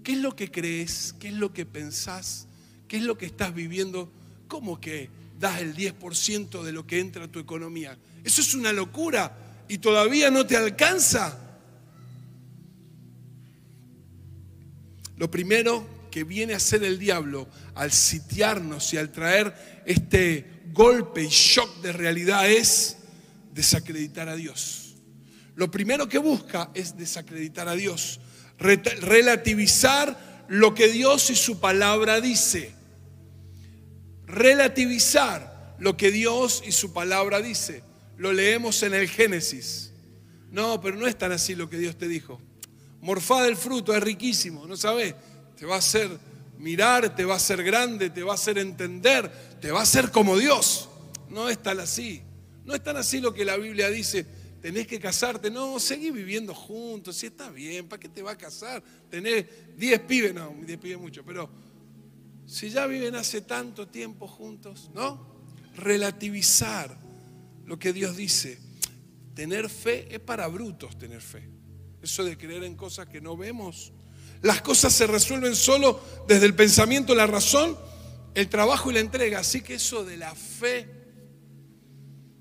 ¿Qué 0.08 0.14
es 0.14 0.20
lo 0.20 0.38
que 0.38 0.50
crees? 0.50 1.14
¿Qué 1.20 1.28
es 1.28 1.34
lo 1.34 1.52
que 1.52 1.66
pensás? 1.66 2.48
¿Qué 2.88 2.96
es 2.96 3.04
lo 3.04 3.18
que 3.18 3.26
estás 3.26 3.54
viviendo? 3.54 4.10
¿Cómo 4.48 4.80
que 4.80 5.10
das 5.38 5.60
el 5.60 5.76
10% 5.76 6.64
de 6.64 6.72
lo 6.72 6.88
que 6.88 7.02
entra 7.02 7.26
a 7.26 7.28
tu 7.28 7.40
economía? 7.40 7.98
Eso 8.24 8.40
es 8.40 8.56
una 8.56 8.72
locura 8.72 9.66
y 9.68 9.80
todavía 9.80 10.32
no 10.32 10.48
te 10.48 10.56
alcanza. 10.56 11.38
Lo 15.18 15.30
primero 15.30 15.86
que 16.10 16.24
viene 16.24 16.54
a 16.54 16.56
hacer 16.56 16.86
el 16.86 16.98
diablo 16.98 17.50
al 17.76 17.92
sitiarnos 17.92 18.94
y 18.94 18.98
al 18.98 19.12
traer 19.12 19.84
este 19.86 20.62
golpe 20.72 21.24
y 21.24 21.28
shock 21.28 21.82
de 21.82 21.92
realidad 21.92 22.50
es 22.50 22.96
desacreditar 23.54 24.30
a 24.30 24.38
Dios. 24.38 24.96
Lo 25.56 25.70
primero 25.70 26.08
que 26.08 26.18
busca 26.18 26.72
es 26.74 26.96
desacreditar 26.96 27.68
a 27.68 27.76
Dios 27.76 28.22
relativizar 28.58 30.46
lo 30.48 30.74
que 30.74 30.88
Dios 30.88 31.30
y 31.30 31.36
su 31.36 31.60
palabra 31.60 32.22
dice. 32.22 32.72
Relativizar 34.26 35.76
lo 35.80 35.96
que 35.96 36.12
Dios 36.12 36.64
y 36.66 36.72
su 36.72 36.94
palabra 36.94 37.42
dice. 37.42 37.84
Lo 38.18 38.34
leemos 38.34 38.82
en 38.84 38.94
el 38.94 39.08
Génesis. 39.08 39.92
No, 40.52 40.82
pero 40.82 40.98
no 40.98 41.08
es 41.08 41.18
tan 41.18 41.32
así 41.32 41.56
lo 41.56 41.70
que 41.70 41.78
Dios 41.78 41.98
te 41.98 42.08
dijo. 42.08 42.42
Morfá 43.02 43.44
del 43.44 43.56
fruto 43.56 43.96
es 43.96 44.02
riquísimo, 44.02 44.66
¿no 44.66 44.76
sabes? 44.76 45.14
Te 45.58 45.66
va 45.66 45.76
a 45.76 45.80
hacer 45.80 46.10
mirar, 46.58 47.16
te 47.16 47.26
va 47.26 47.34
a 47.36 47.38
hacer 47.38 47.64
grande, 47.64 48.10
te 48.10 48.24
va 48.24 48.32
a 48.32 48.36
hacer 48.36 48.58
entender, 48.58 49.30
te 49.62 49.72
va 49.72 49.82
a 49.82 49.84
hacer 49.84 50.12
como 50.12 50.38
Dios. 50.38 50.90
No 51.30 51.50
es 51.50 51.62
tan 51.62 51.80
así. 51.80 52.24
No 52.66 52.74
es 52.74 52.84
tan 52.84 52.98
así 52.98 53.20
lo 53.20 53.34
que 53.34 53.46
la 53.46 53.56
Biblia 53.58 53.90
dice 53.90 54.26
tenés 54.68 54.86
que 54.86 55.00
casarte. 55.00 55.50
No, 55.50 55.80
seguí 55.80 56.12
viviendo 56.12 56.54
juntos, 56.54 57.16
si 57.16 57.28
está 57.28 57.50
bien, 57.50 57.88
¿para 57.88 58.02
qué 58.02 58.10
te 58.10 58.22
va 58.22 58.32
a 58.32 58.38
casar? 58.38 58.84
Tenés 59.10 59.46
10 59.78 60.00
pibes, 60.02 60.34
no, 60.34 60.54
10 60.62 60.78
pibes 60.78 61.00
mucho, 61.00 61.24
pero 61.24 61.50
si 62.46 62.70
ya 62.70 62.86
viven 62.86 63.16
hace 63.16 63.40
tanto 63.40 63.88
tiempo 63.88 64.28
juntos, 64.28 64.92
¿no? 64.94 65.26
Relativizar 65.74 66.98
lo 67.64 67.80
que 67.80 67.94
Dios 67.94 68.18
dice. 68.18 68.60
Tener 69.34 69.70
fe 69.70 70.14
es 70.14 70.20
para 70.20 70.50
brutos 70.50 70.98
tener 70.98 71.22
fe. 71.22 71.50
Eso 72.02 72.26
de 72.26 72.38
creer 72.38 72.66
en 72.66 72.76
cosas 72.76 73.08
que 73.08 73.22
no 73.22 73.38
vemos. 73.38 73.94
Las 74.42 74.62
cosas 74.62 74.92
se 74.92 75.08
resuelven 75.08 75.56
solo 75.56 76.02
desde 76.28 76.46
el 76.46 76.56
pensamiento, 76.56 77.16
la 77.16 77.26
razón, 77.26 77.78
el 78.36 78.50
trabajo 78.50 78.92
y 78.92 78.96
la 78.96 79.00
entrega. 79.00 79.40
Así 79.40 79.62
que 79.62 79.76
eso 79.76 80.04
de 80.04 80.18
la 80.18 80.36
fe, 80.36 80.90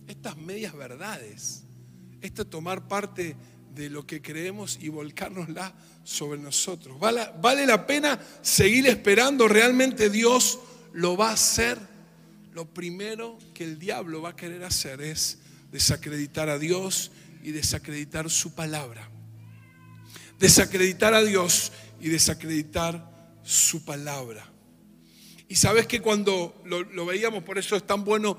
estas 0.08 0.36
medias 0.36 0.74
verdades, 0.74 1.65
esto 2.20 2.42
es 2.42 2.50
tomar 2.50 2.88
parte 2.88 3.36
de 3.74 3.90
lo 3.90 4.06
que 4.06 4.22
creemos 4.22 4.78
y 4.80 4.88
volcárnosla 4.88 5.74
sobre 6.02 6.40
nosotros. 6.40 6.98
¿Vale, 6.98 7.28
¿Vale 7.40 7.66
la 7.66 7.86
pena 7.86 8.18
seguir 8.40 8.86
esperando? 8.86 9.48
¿Realmente 9.48 10.08
Dios 10.08 10.58
lo 10.92 11.16
va 11.16 11.30
a 11.30 11.34
hacer? 11.34 11.78
Lo 12.52 12.64
primero 12.64 13.38
que 13.52 13.64
el 13.64 13.78
diablo 13.78 14.22
va 14.22 14.30
a 14.30 14.36
querer 14.36 14.64
hacer 14.64 15.02
es 15.02 15.38
desacreditar 15.70 16.48
a 16.48 16.58
Dios 16.58 17.10
y 17.42 17.52
desacreditar 17.52 18.30
su 18.30 18.54
palabra. 18.54 19.10
Desacreditar 20.38 21.12
a 21.12 21.22
Dios 21.22 21.70
y 22.00 22.08
desacreditar 22.08 23.38
su 23.42 23.84
palabra. 23.84 24.50
Y 25.48 25.56
sabes 25.56 25.86
que 25.86 26.00
cuando 26.00 26.60
lo, 26.64 27.06
veíamos, 27.06 27.44
por 27.44 27.58
eso 27.58 27.76
es 27.76 27.86
tan 27.86 28.04
bueno 28.04 28.36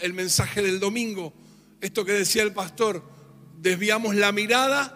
el 0.00 0.14
mensaje 0.14 0.62
del 0.62 0.80
domingo, 0.80 1.34
esto 1.80 2.04
que 2.04 2.12
decía 2.12 2.42
el 2.42 2.52
pastor, 2.52 3.02
desviamos 3.58 4.14
la 4.14 4.32
mirada 4.32 4.94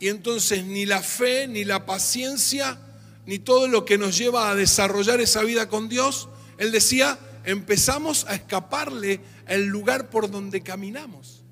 y 0.00 0.08
entonces 0.08 0.64
ni 0.64 0.86
la 0.86 1.02
fe, 1.02 1.48
ni 1.48 1.64
la 1.64 1.86
paciencia, 1.86 2.78
ni 3.26 3.38
todo 3.38 3.68
lo 3.68 3.84
que 3.84 3.98
nos 3.98 4.16
lleva 4.16 4.50
a 4.50 4.54
desarrollar 4.54 5.20
esa 5.20 5.42
vida 5.42 5.68
con 5.68 5.88
Dios, 5.88 6.28
él 6.58 6.72
decía, 6.72 7.18
empezamos 7.44 8.24
a 8.26 8.34
escaparle 8.34 9.20
el 9.46 9.66
lugar 9.66 10.10
por 10.10 10.30
donde 10.30 10.62
caminamos. 10.62 11.44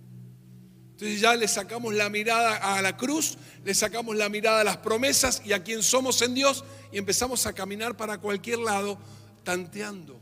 Entonces 0.93 1.21
ya 1.21 1.35
le 1.35 1.47
sacamos 1.47 1.93
la 1.93 2.09
mirada 2.09 2.77
a 2.77 2.81
la 2.81 2.97
cruz, 2.97 3.37
le 3.65 3.75
sacamos 3.75 4.17
la 4.17 4.29
mirada 4.29 4.62
a 4.62 4.65
las 4.65 4.79
promesas 4.79 5.43
y 5.45 5.53
a 5.53 5.62
quién 5.62 5.83
somos 5.83 6.23
en 6.23 6.35
Dios 6.35 6.65
y 6.91 6.99
empezamos 6.99 7.45
a 7.47 7.53
caminar 7.53 7.97
para 7.97 8.19
cualquier 8.19 8.61
lado 8.61 8.99
tanteando. 9.45 10.21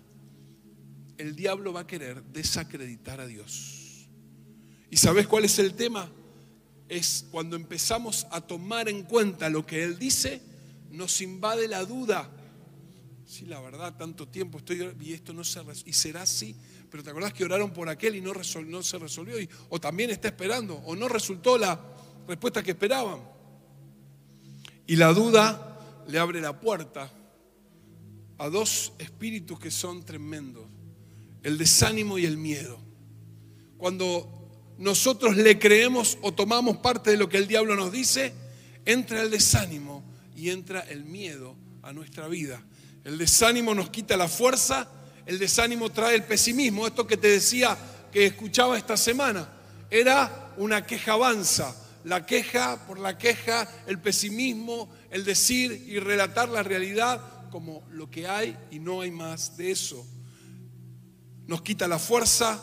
El 1.17 1.37
diablo 1.37 1.73
va 1.73 1.81
a 1.81 1.87
querer 1.87 2.25
desacreditar 2.25 3.21
a 3.21 3.27
Dios. 3.27 3.84
¿Y 4.95 4.97
sabes 4.97 5.27
cuál 5.27 5.45
es 5.45 5.59
el 5.59 5.75
tema? 5.75 6.09
Es 6.89 7.27
cuando 7.33 7.57
empezamos 7.57 8.29
a 8.31 8.41
tomar 8.41 8.89
en 8.89 9.03
cuenta 9.03 9.51
lo 9.51 9.67
que 9.67 9.83
Él 9.83 9.99
dice, 9.99 10.41
nos 10.93 11.21
invade 11.21 11.67
la 11.67 11.85
duda. 11.85 12.31
Sí, 13.27 13.45
la 13.47 13.59
verdad, 13.59 13.97
tanto 13.97 14.29
tiempo 14.29 14.59
estoy 14.59 14.95
y 15.01 15.13
esto 15.13 15.33
no 15.33 15.43
se 15.43 15.61
y 15.85 15.93
será 15.93 16.23
así. 16.23 16.55
pero 16.93 17.03
¿te 17.03 17.11
acordás 17.11 17.33
que 17.33 17.45
oraron 17.45 17.73
por 17.73 17.89
aquel 17.89 18.15
y 18.15 18.21
no, 18.21 18.35
no 18.35 18.83
se 18.85 18.99
resolvió? 19.01 19.41
Y, 19.41 19.49
o 19.69 19.81
también 19.81 20.11
está 20.11 20.29
esperando, 20.29 20.77
o 20.77 20.95
no 20.95 21.09
resultó 21.09 21.59
la 21.59 21.81
respuesta 22.29 22.63
que 22.63 22.71
esperaban. 22.71 23.19
Y 24.87 24.95
la 24.95 25.13
duda 25.13 26.05
le 26.07 26.21
abre 26.21 26.41
la 26.41 26.61
puerta 26.61 27.11
a 28.39 28.49
dos 28.49 28.93
espíritus 28.99 29.59
que 29.59 29.73
son 29.73 30.05
tremendos, 30.05 30.69
el 31.43 31.59
desánimo 31.59 32.17
y 32.17 32.27
el 32.27 32.37
miedo. 32.37 32.79
Cuando 33.77 34.44
nosotros 34.79 35.37
le 35.37 35.59
creemos 35.59 36.19
o 36.23 36.33
tomamos 36.33 36.79
parte 36.79 37.11
de 37.11 37.17
lo 37.17 37.29
que 37.29 37.37
el 37.37 37.47
diablo 37.47 37.77
nos 37.77 37.93
dice, 37.93 38.33
entra 38.85 39.23
el 39.23 39.31
desánimo 39.31 40.03
y 40.37 40.51
entra 40.51 40.81
el 40.81 41.05
miedo 41.05 41.57
a 41.83 41.93
nuestra 41.93 42.29
vida. 42.29 42.63
El 43.05 43.19
desánimo 43.19 43.75
nos 43.75 43.91
quita 43.91 44.17
la 44.17 44.29
fuerza, 44.29 44.89
el 45.27 45.39
desánimo 45.39 45.91
trae 45.91 46.17
el 46.17 46.25
pesimismo. 46.25 46.87
Esto 46.87 47.07
que 47.07 47.17
te 47.17 47.29
decía 47.29 47.77
que 48.13 48.27
escuchaba 48.27 48.79
esta 48.79 48.97
semana 48.97 49.49
era 49.91 50.55
una 50.57 50.85
queja 50.87 51.13
avanza. 51.13 51.75
La 52.05 52.27
queja 52.27 52.87
por 52.87 52.99
la 52.99 53.17
queja, 53.17 53.67
el 53.87 53.99
pesimismo, 53.99 54.91
el 55.11 55.25
decir 55.25 55.85
y 55.87 55.99
relatar 55.99 56.51
la 56.51 56.63
realidad 56.63 57.49
como 57.51 57.83
lo 57.91 58.11
que 58.11 58.29
hay 58.29 58.57
y 58.71 58.79
no 58.79 59.01
hay 59.01 59.11
más 59.11 59.57
de 59.57 59.71
eso. 59.71 60.05
Nos 61.47 61.63
quita 61.63 61.89
la 61.89 61.99
fuerza, 61.99 62.61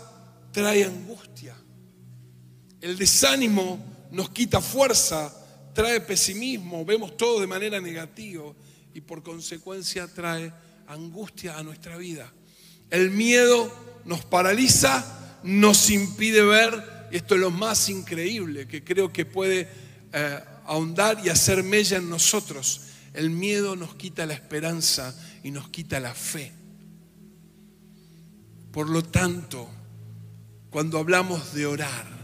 trae 0.51 0.83
angustia. 0.83 1.55
El 2.81 2.97
desánimo 2.97 3.79
nos 4.11 4.31
quita 4.31 4.59
fuerza, 4.59 5.31
trae 5.73 6.01
pesimismo, 6.01 6.83
vemos 6.83 7.15
todo 7.15 7.39
de 7.39 7.47
manera 7.47 7.79
negativa 7.79 8.53
y 8.93 9.01
por 9.01 9.23
consecuencia 9.23 10.07
trae 10.07 10.51
angustia 10.87 11.57
a 11.57 11.63
nuestra 11.63 11.97
vida. 11.97 12.31
El 12.89 13.11
miedo 13.11 13.71
nos 14.03 14.25
paraliza, 14.25 15.39
nos 15.43 15.89
impide 15.89 16.41
ver, 16.41 17.07
y 17.11 17.17
esto 17.17 17.35
es 17.35 17.41
lo 17.41 17.51
más 17.51 17.87
increíble 17.89 18.67
que 18.67 18.83
creo 18.83 19.13
que 19.13 19.25
puede 19.25 19.69
eh, 20.11 20.39
ahondar 20.65 21.21
y 21.23 21.29
hacer 21.29 21.63
mella 21.63 21.97
en 21.97 22.09
nosotros. 22.09 22.81
El 23.13 23.29
miedo 23.29 23.75
nos 23.75 23.95
quita 23.95 24.25
la 24.25 24.33
esperanza 24.33 25.15
y 25.43 25.51
nos 25.51 25.69
quita 25.69 25.99
la 25.99 26.13
fe. 26.13 26.51
Por 28.71 28.89
lo 28.89 29.03
tanto, 29.03 29.69
cuando 30.69 30.97
hablamos 30.97 31.53
de 31.53 31.65
orar, 31.65 32.20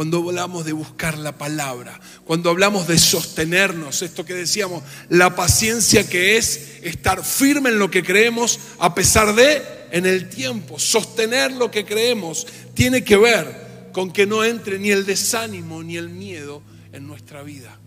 cuando 0.00 0.26
hablamos 0.26 0.64
de 0.64 0.72
buscar 0.72 1.18
la 1.18 1.36
palabra, 1.36 2.00
cuando 2.24 2.48
hablamos 2.48 2.88
de 2.88 2.96
sostenernos, 2.96 4.00
esto 4.00 4.24
que 4.24 4.32
decíamos, 4.32 4.82
la 5.10 5.36
paciencia 5.36 6.08
que 6.08 6.38
es 6.38 6.78
estar 6.80 7.22
firme 7.22 7.68
en 7.68 7.78
lo 7.78 7.90
que 7.90 8.02
creemos 8.02 8.58
a 8.78 8.94
pesar 8.94 9.34
de 9.34 9.60
en 9.90 10.06
el 10.06 10.30
tiempo, 10.30 10.78
sostener 10.78 11.52
lo 11.52 11.70
que 11.70 11.84
creemos, 11.84 12.46
tiene 12.72 13.04
que 13.04 13.18
ver 13.18 13.90
con 13.92 14.10
que 14.10 14.26
no 14.26 14.42
entre 14.42 14.78
ni 14.78 14.90
el 14.90 15.04
desánimo 15.04 15.82
ni 15.82 15.98
el 15.98 16.08
miedo 16.08 16.62
en 16.94 17.06
nuestra 17.06 17.42
vida. 17.42 17.78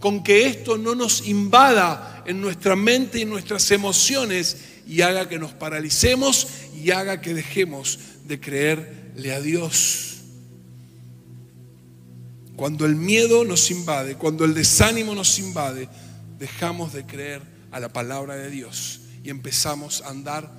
Con 0.00 0.24
que 0.24 0.46
esto 0.46 0.78
no 0.78 0.94
nos 0.94 1.28
invada 1.28 2.24
en 2.26 2.40
nuestra 2.40 2.74
mente 2.74 3.18
y 3.18 3.22
en 3.22 3.28
nuestras 3.28 3.70
emociones 3.70 4.56
y 4.88 5.02
haga 5.02 5.28
que 5.28 5.38
nos 5.38 5.52
paralicemos 5.52 6.48
y 6.74 6.90
haga 6.90 7.20
que 7.20 7.34
dejemos 7.34 7.98
de 8.24 8.40
creerle 8.40 9.34
a 9.34 9.42
Dios. 9.42 10.15
Cuando 12.56 12.86
el 12.86 12.96
miedo 12.96 13.44
nos 13.44 13.70
invade, 13.70 14.16
cuando 14.16 14.44
el 14.44 14.54
desánimo 14.54 15.14
nos 15.14 15.38
invade, 15.38 15.88
dejamos 16.38 16.94
de 16.94 17.04
creer 17.04 17.42
a 17.70 17.80
la 17.80 17.90
palabra 17.90 18.34
de 18.34 18.50
Dios 18.50 19.00
y 19.22 19.28
empezamos 19.28 20.02
a 20.02 20.08
andar 20.08 20.50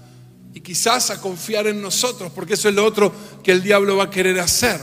y 0.53 0.61
quizás 0.61 1.09
a 1.09 1.19
confiar 1.19 1.67
en 1.67 1.81
nosotros, 1.81 2.31
porque 2.33 2.53
eso 2.53 2.69
es 2.69 2.75
lo 2.75 2.85
otro 2.85 3.11
que 3.43 3.51
el 3.51 3.63
diablo 3.63 3.97
va 3.97 4.05
a 4.05 4.09
querer 4.09 4.39
hacer. 4.39 4.79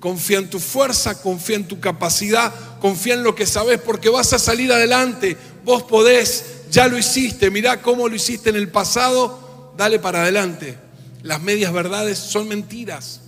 Confía 0.00 0.38
en 0.38 0.50
tu 0.50 0.58
fuerza, 0.58 1.22
confía 1.22 1.56
en 1.56 1.68
tu 1.68 1.80
capacidad, 1.80 2.52
confía 2.80 3.14
en 3.14 3.22
lo 3.22 3.34
que 3.34 3.46
sabes, 3.46 3.80
porque 3.80 4.08
vas 4.08 4.32
a 4.32 4.38
salir 4.38 4.72
adelante. 4.72 5.36
Vos 5.64 5.84
podés, 5.84 6.44
ya 6.70 6.88
lo 6.88 6.98
hiciste, 6.98 7.50
mirá 7.50 7.80
cómo 7.80 8.08
lo 8.08 8.14
hiciste 8.14 8.50
en 8.50 8.56
el 8.56 8.68
pasado, 8.68 9.74
dale 9.78 9.98
para 9.98 10.22
adelante. 10.22 10.76
Las 11.22 11.40
medias 11.40 11.72
verdades 11.72 12.18
son 12.18 12.48
mentiras. 12.48 13.21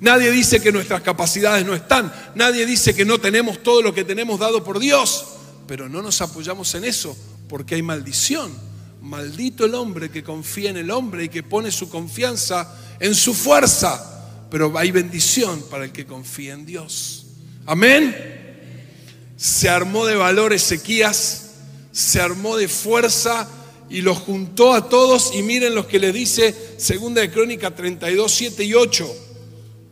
Nadie 0.00 0.30
dice 0.30 0.60
que 0.60 0.72
nuestras 0.72 1.02
capacidades 1.02 1.64
no 1.66 1.74
están. 1.74 2.12
Nadie 2.34 2.64
dice 2.64 2.94
que 2.94 3.04
no 3.04 3.18
tenemos 3.18 3.62
todo 3.62 3.82
lo 3.82 3.94
que 3.94 4.04
tenemos 4.04 4.40
dado 4.40 4.64
por 4.64 4.78
Dios. 4.78 5.26
Pero 5.66 5.88
no 5.88 6.00
nos 6.00 6.20
apoyamos 6.22 6.74
en 6.74 6.84
eso 6.84 7.16
porque 7.48 7.74
hay 7.74 7.82
maldición. 7.82 8.50
Maldito 9.02 9.66
el 9.66 9.74
hombre 9.74 10.10
que 10.10 10.22
confía 10.22 10.70
en 10.70 10.78
el 10.78 10.90
hombre 10.90 11.24
y 11.24 11.28
que 11.28 11.42
pone 11.42 11.70
su 11.70 11.90
confianza 11.90 12.74
en 12.98 13.14
su 13.14 13.34
fuerza. 13.34 14.26
Pero 14.50 14.76
hay 14.76 14.90
bendición 14.90 15.62
para 15.70 15.84
el 15.84 15.92
que 15.92 16.06
confía 16.06 16.54
en 16.54 16.64
Dios. 16.64 17.26
Amén. 17.66 18.16
Se 19.36 19.68
armó 19.68 20.06
de 20.06 20.16
valor 20.16 20.52
Ezequías, 20.52 21.50
se 21.92 22.20
armó 22.20 22.56
de 22.56 22.68
fuerza 22.68 23.48
y 23.90 24.00
los 24.00 24.18
juntó 24.18 24.72
a 24.72 24.88
todos. 24.88 25.32
Y 25.34 25.42
miren 25.42 25.74
lo 25.74 25.86
que 25.86 25.98
le 25.98 26.10
dice 26.10 26.54
Segunda 26.78 27.20
de 27.20 27.30
Crónica 27.30 27.74
32, 27.74 28.32
7 28.32 28.64
y 28.64 28.74
8. 28.74 29.29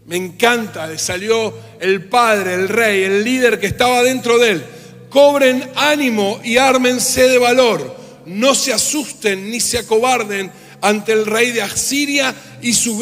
Me 0.08 0.16
encanta, 0.16 0.96
salió 0.98 1.52
el 1.80 2.06
padre, 2.06 2.54
el 2.54 2.70
rey, 2.70 3.04
el 3.04 3.22
líder 3.22 3.60
que 3.60 3.66
estaba 3.66 4.02
dentro 4.02 4.38
de 4.38 4.52
él. 4.52 4.64
Cobren 5.10 5.70
ánimo 5.76 6.40
y 6.42 6.56
ármense 6.56 7.28
de 7.28 7.36
valor. 7.36 7.94
No 8.24 8.54
se 8.54 8.72
asusten 8.72 9.50
ni 9.50 9.60
se 9.60 9.76
acobarden 9.76 10.50
ante 10.80 11.12
el 11.12 11.26
rey 11.26 11.52
de 11.52 11.60
Asiria 11.60 12.34
y 12.62 12.72
su 12.72 12.96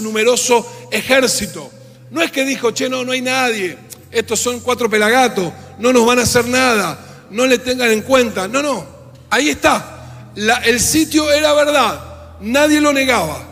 numeroso 0.00 0.88
ejército. 0.90 1.70
No 2.10 2.22
es 2.22 2.32
que 2.32 2.46
dijo, 2.46 2.70
che, 2.70 2.88
no, 2.88 3.04
no 3.04 3.12
hay 3.12 3.20
nadie. 3.20 3.76
Estos 4.10 4.40
son 4.40 4.60
cuatro 4.60 4.88
pelagatos, 4.88 5.52
no 5.78 5.92
nos 5.92 6.06
van 6.06 6.20
a 6.20 6.22
hacer 6.22 6.46
nada, 6.46 7.26
no 7.28 7.44
le 7.44 7.58
tengan 7.58 7.90
en 7.90 8.00
cuenta. 8.00 8.48
No, 8.48 8.62
no, 8.62 8.86
ahí 9.28 9.50
está. 9.50 10.30
el 10.64 10.80
sitio 10.80 11.30
era 11.30 11.52
verdad, 11.52 12.00
nadie 12.40 12.80
lo 12.80 12.94
negaba. 12.94 13.45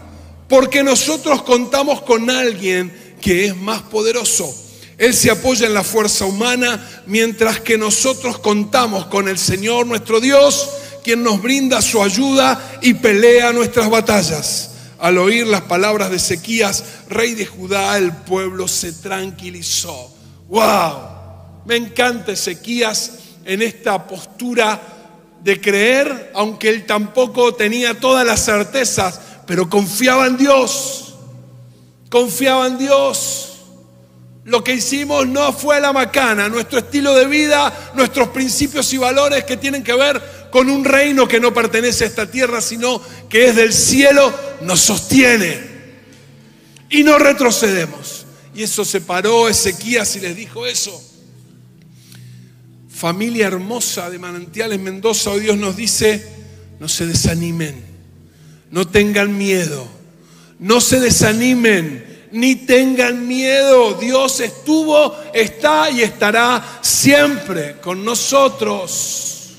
Porque 0.48 0.82
nosotros 0.82 1.42
contamos 1.42 2.02
con 2.02 2.30
alguien 2.30 3.16
que 3.20 3.46
es 3.46 3.56
más 3.56 3.82
poderoso. 3.82 4.54
Él 4.98 5.14
se 5.14 5.30
apoya 5.30 5.66
en 5.66 5.74
la 5.74 5.82
fuerza 5.82 6.24
humana, 6.24 7.02
mientras 7.06 7.60
que 7.60 7.76
nosotros 7.76 8.38
contamos 8.38 9.06
con 9.06 9.28
el 9.28 9.38
Señor 9.38 9.86
nuestro 9.86 10.20
Dios, 10.20 10.70
quien 11.02 11.22
nos 11.22 11.42
brinda 11.42 11.82
su 11.82 12.02
ayuda 12.02 12.78
y 12.80 12.94
pelea 12.94 13.52
nuestras 13.52 13.90
batallas. 13.90 14.70
Al 14.98 15.18
oír 15.18 15.46
las 15.46 15.62
palabras 15.62 16.10
de 16.10 16.16
Ezequías, 16.16 16.84
rey 17.08 17.34
de 17.34 17.44
Judá, 17.44 17.98
el 17.98 18.12
pueblo 18.12 18.68
se 18.68 18.92
tranquilizó. 18.92 20.14
¡Wow! 20.48 21.64
Me 21.66 21.76
encanta 21.76 22.32
Ezequías 22.32 23.12
en 23.44 23.62
esta 23.62 24.06
postura 24.06 24.80
de 25.42 25.60
creer, 25.60 26.30
aunque 26.34 26.70
él 26.70 26.86
tampoco 26.86 27.54
tenía 27.54 28.00
todas 28.00 28.26
las 28.26 28.44
certezas, 28.44 29.20
pero 29.46 29.68
confiaba 29.68 30.26
en 30.26 30.36
Dios, 30.36 31.14
confiaba 32.08 32.66
en 32.66 32.78
Dios. 32.78 33.50
Lo 34.44 34.62
que 34.62 34.74
hicimos 34.74 35.26
no 35.26 35.52
fue 35.52 35.80
la 35.80 35.92
macana, 35.92 36.48
nuestro 36.48 36.78
estilo 36.78 37.14
de 37.14 37.26
vida, 37.26 37.92
nuestros 37.94 38.28
principios 38.28 38.92
y 38.92 38.98
valores 38.98 39.44
que 39.44 39.56
tienen 39.56 39.82
que 39.82 39.94
ver 39.94 40.48
con 40.50 40.68
un 40.68 40.84
reino 40.84 41.26
que 41.26 41.40
no 41.40 41.54
pertenece 41.54 42.04
a 42.04 42.08
esta 42.08 42.30
tierra, 42.30 42.60
sino 42.60 43.00
que 43.28 43.48
es 43.48 43.56
del 43.56 43.72
cielo, 43.72 44.32
nos 44.60 44.80
sostiene. 44.80 45.74
Y 46.90 47.02
no 47.02 47.18
retrocedemos. 47.18 48.26
Y 48.54 48.62
eso 48.62 48.84
se 48.84 49.00
paró 49.00 49.48
Ezequías 49.48 50.14
y 50.16 50.20
les 50.20 50.36
dijo 50.36 50.66
eso. 50.66 51.02
Familia 52.90 53.46
hermosa 53.46 54.10
de 54.10 54.18
Manantiales 54.18 54.78
Mendoza, 54.78 55.30
hoy 55.30 55.40
Dios 55.40 55.56
nos 55.56 55.74
dice, 55.74 56.24
no 56.78 56.88
se 56.88 57.06
desanimen 57.06 57.93
no 58.74 58.88
tengan 58.88 59.38
miedo, 59.38 59.86
no 60.58 60.80
se 60.80 60.98
desanimen, 60.98 62.28
ni 62.32 62.56
tengan 62.56 63.28
miedo. 63.28 63.94
Dios 63.94 64.40
estuvo, 64.40 65.16
está 65.32 65.92
y 65.92 66.00
estará 66.00 66.80
siempre 66.82 67.80
con 67.80 68.04
nosotros. 68.04 69.52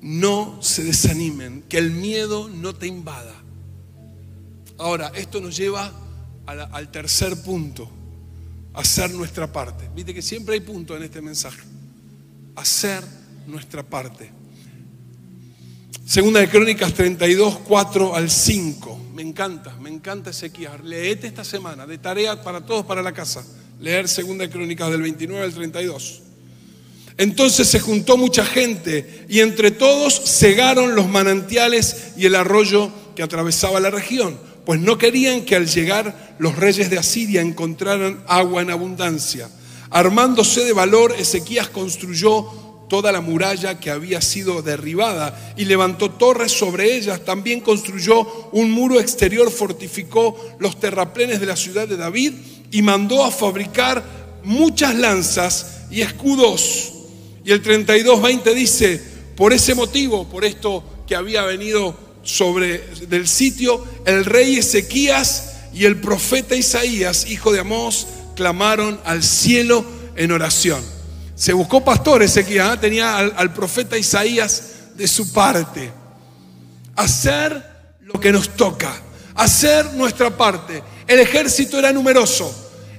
No 0.00 0.58
se 0.60 0.82
desanimen, 0.82 1.62
que 1.68 1.78
el 1.78 1.92
miedo 1.92 2.48
no 2.48 2.74
te 2.74 2.88
invada. 2.88 3.36
Ahora, 4.76 5.12
esto 5.14 5.40
nos 5.40 5.56
lleva 5.56 5.92
al 6.46 6.90
tercer 6.90 7.40
punto, 7.44 7.88
hacer 8.74 9.12
nuestra 9.12 9.52
parte. 9.52 9.88
Viste 9.94 10.12
que 10.12 10.22
siempre 10.22 10.54
hay 10.54 10.62
punto 10.62 10.96
en 10.96 11.04
este 11.04 11.22
mensaje. 11.22 11.62
Hacer 12.56 13.04
nuestra 13.46 13.84
parte. 13.84 14.32
Segunda 16.04 16.40
de 16.40 16.48
Crónicas 16.48 16.94
32, 16.94 17.58
4 17.66 18.14
al 18.14 18.30
5. 18.30 19.00
Me 19.14 19.22
encanta, 19.22 19.76
me 19.80 19.90
encanta 19.90 20.30
Ezequiel. 20.30 20.70
Leete 20.84 21.26
esta 21.26 21.44
semana, 21.44 21.86
de 21.86 21.98
tarea 21.98 22.42
para 22.42 22.64
todos 22.64 22.84
para 22.86 23.02
la 23.02 23.12
casa. 23.12 23.44
Leer 23.80 24.08
Segunda 24.08 24.44
de 24.44 24.50
Crónicas 24.50 24.90
del 24.90 25.02
29 25.02 25.44
al 25.44 25.52
32. 25.52 26.22
Entonces 27.16 27.68
se 27.68 27.80
juntó 27.80 28.16
mucha 28.16 28.44
gente 28.44 29.26
y 29.28 29.40
entre 29.40 29.70
todos 29.70 30.20
cegaron 30.24 30.94
los 30.94 31.08
manantiales 31.08 32.12
y 32.16 32.26
el 32.26 32.36
arroyo 32.36 32.90
que 33.16 33.22
atravesaba 33.24 33.80
la 33.80 33.90
región, 33.90 34.38
pues 34.64 34.80
no 34.80 34.98
querían 34.98 35.44
que 35.44 35.56
al 35.56 35.66
llegar 35.66 36.36
los 36.38 36.54
reyes 36.56 36.90
de 36.90 36.98
Asiria 36.98 37.40
encontraran 37.40 38.22
agua 38.28 38.62
en 38.62 38.70
abundancia. 38.70 39.50
Armándose 39.90 40.64
de 40.64 40.72
valor, 40.72 41.14
Ezequías 41.18 41.68
construyó 41.68 42.67
toda 42.88 43.12
la 43.12 43.20
muralla 43.20 43.78
que 43.78 43.90
había 43.90 44.20
sido 44.20 44.62
derribada 44.62 45.54
y 45.56 45.64
levantó 45.64 46.10
torres 46.10 46.52
sobre 46.52 46.96
ellas. 46.96 47.24
También 47.24 47.60
construyó 47.60 48.26
un 48.52 48.70
muro 48.70 48.98
exterior, 48.98 49.50
fortificó 49.50 50.36
los 50.58 50.80
terraplenes 50.80 51.40
de 51.40 51.46
la 51.46 51.56
ciudad 51.56 51.86
de 51.86 51.96
David 51.96 52.32
y 52.70 52.82
mandó 52.82 53.24
a 53.24 53.30
fabricar 53.30 54.04
muchas 54.42 54.94
lanzas 54.94 55.84
y 55.90 56.00
escudos. 56.00 56.92
Y 57.44 57.52
el 57.52 57.62
32.20 57.62 58.54
dice, 58.54 59.02
por 59.36 59.52
ese 59.52 59.74
motivo, 59.74 60.28
por 60.28 60.44
esto 60.44 60.82
que 61.06 61.14
había 61.14 61.42
venido 61.42 61.96
sobre 62.22 62.78
del 63.08 63.28
sitio, 63.28 63.84
el 64.04 64.24
rey 64.24 64.56
Ezequías 64.56 65.54
y 65.72 65.84
el 65.84 66.00
profeta 66.00 66.56
Isaías, 66.56 67.30
hijo 67.30 67.52
de 67.52 67.60
Amós, 67.60 68.06
clamaron 68.36 69.00
al 69.04 69.22
cielo 69.22 69.84
en 70.16 70.32
oración. 70.32 70.97
Se 71.38 71.52
buscó 71.52 71.84
pastor 71.84 72.24
Ezequías, 72.24 72.74
¿eh? 72.74 72.78
tenía 72.80 73.16
al, 73.16 73.32
al 73.36 73.54
profeta 73.54 73.96
Isaías 73.96 74.62
de 74.96 75.06
su 75.06 75.32
parte. 75.32 75.92
Hacer 76.96 77.64
lo 78.00 78.18
que 78.18 78.32
nos 78.32 78.48
toca, 78.56 78.92
hacer 79.36 79.94
nuestra 79.94 80.36
parte. 80.36 80.82
El 81.06 81.20
ejército 81.20 81.78
era 81.78 81.92
numeroso, 81.92 82.52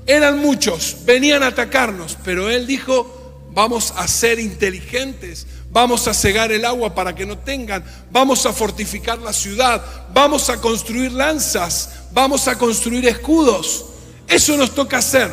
eran 0.08 0.40
muchos, 0.40 1.00
venían 1.04 1.44
a 1.44 1.48
atacarnos, 1.48 2.18
pero 2.24 2.50
él 2.50 2.66
dijo, 2.66 3.50
vamos 3.52 3.94
a 3.98 4.08
ser 4.08 4.40
inteligentes, 4.40 5.46
vamos 5.70 6.08
a 6.08 6.14
cegar 6.14 6.54
el 6.54 6.64
agua 6.64 6.96
para 6.96 7.14
que 7.14 7.26
no 7.26 7.40
tengan, 7.40 7.84
vamos 8.10 8.46
a 8.46 8.54
fortificar 8.54 9.18
la 9.20 9.34
ciudad, 9.34 9.84
vamos 10.14 10.50
a 10.50 10.62
construir 10.62 11.12
lanzas, 11.12 11.90
vamos 12.14 12.48
a 12.48 12.58
construir 12.58 13.06
escudos. 13.06 13.86
Eso 14.30 14.56
nos 14.56 14.74
toca 14.74 15.00
hacer, 15.00 15.30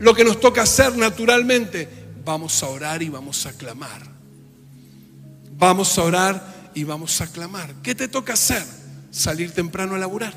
lo 0.00 0.14
que 0.14 0.22
nos 0.22 0.38
toca 0.38 0.62
hacer 0.62 0.94
naturalmente. 0.98 2.01
Vamos 2.24 2.62
a 2.62 2.68
orar 2.68 3.02
y 3.02 3.08
vamos 3.08 3.46
a 3.46 3.52
clamar. 3.52 4.02
Vamos 5.52 5.98
a 5.98 6.02
orar 6.02 6.70
y 6.74 6.84
vamos 6.84 7.20
a 7.20 7.26
clamar. 7.26 7.74
¿Qué 7.82 7.94
te 7.94 8.08
toca 8.08 8.34
hacer? 8.34 8.64
Salir 9.10 9.52
temprano 9.52 9.94
a 9.94 9.98
laburar, 9.98 10.34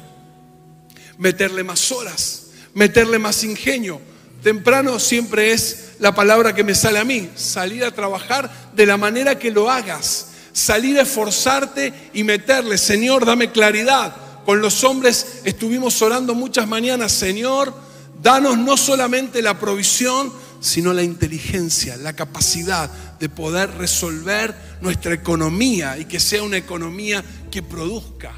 meterle 1.17 1.63
más 1.63 1.91
horas, 1.91 2.47
meterle 2.73 3.19
más 3.19 3.43
ingenio. 3.43 4.01
Temprano 4.43 4.99
siempre 4.99 5.53
es 5.53 5.93
la 5.99 6.13
palabra 6.13 6.53
que 6.53 6.63
me 6.63 6.75
sale 6.75 6.99
a 6.99 7.05
mí, 7.05 7.29
salir 7.35 7.85
a 7.85 7.91
trabajar 7.91 8.51
de 8.75 8.85
la 8.85 8.97
manera 8.97 9.39
que 9.39 9.49
lo 9.49 9.71
hagas, 9.71 10.27
salir 10.53 10.99
a 10.99 11.03
esforzarte 11.03 12.11
y 12.13 12.23
meterle, 12.23 12.77
Señor, 12.77 13.25
dame 13.25 13.51
claridad. 13.51 14.15
Con 14.45 14.61
los 14.61 14.83
hombres 14.83 15.41
estuvimos 15.45 16.01
orando 16.01 16.35
muchas 16.35 16.67
mañanas, 16.67 17.11
Señor, 17.11 17.73
danos 18.21 18.57
no 18.57 18.77
solamente 18.77 19.41
la 19.41 19.57
provisión, 19.57 20.31
sino 20.59 20.93
la 20.93 21.03
inteligencia, 21.03 21.97
la 21.97 22.13
capacidad 22.13 22.89
de 23.19 23.29
poder 23.29 23.71
resolver 23.77 24.55
nuestra 24.81 25.13
economía 25.13 25.97
y 25.97 26.05
que 26.05 26.19
sea 26.19 26.43
una 26.43 26.57
economía 26.57 27.23
que 27.51 27.61
produzca, 27.63 28.33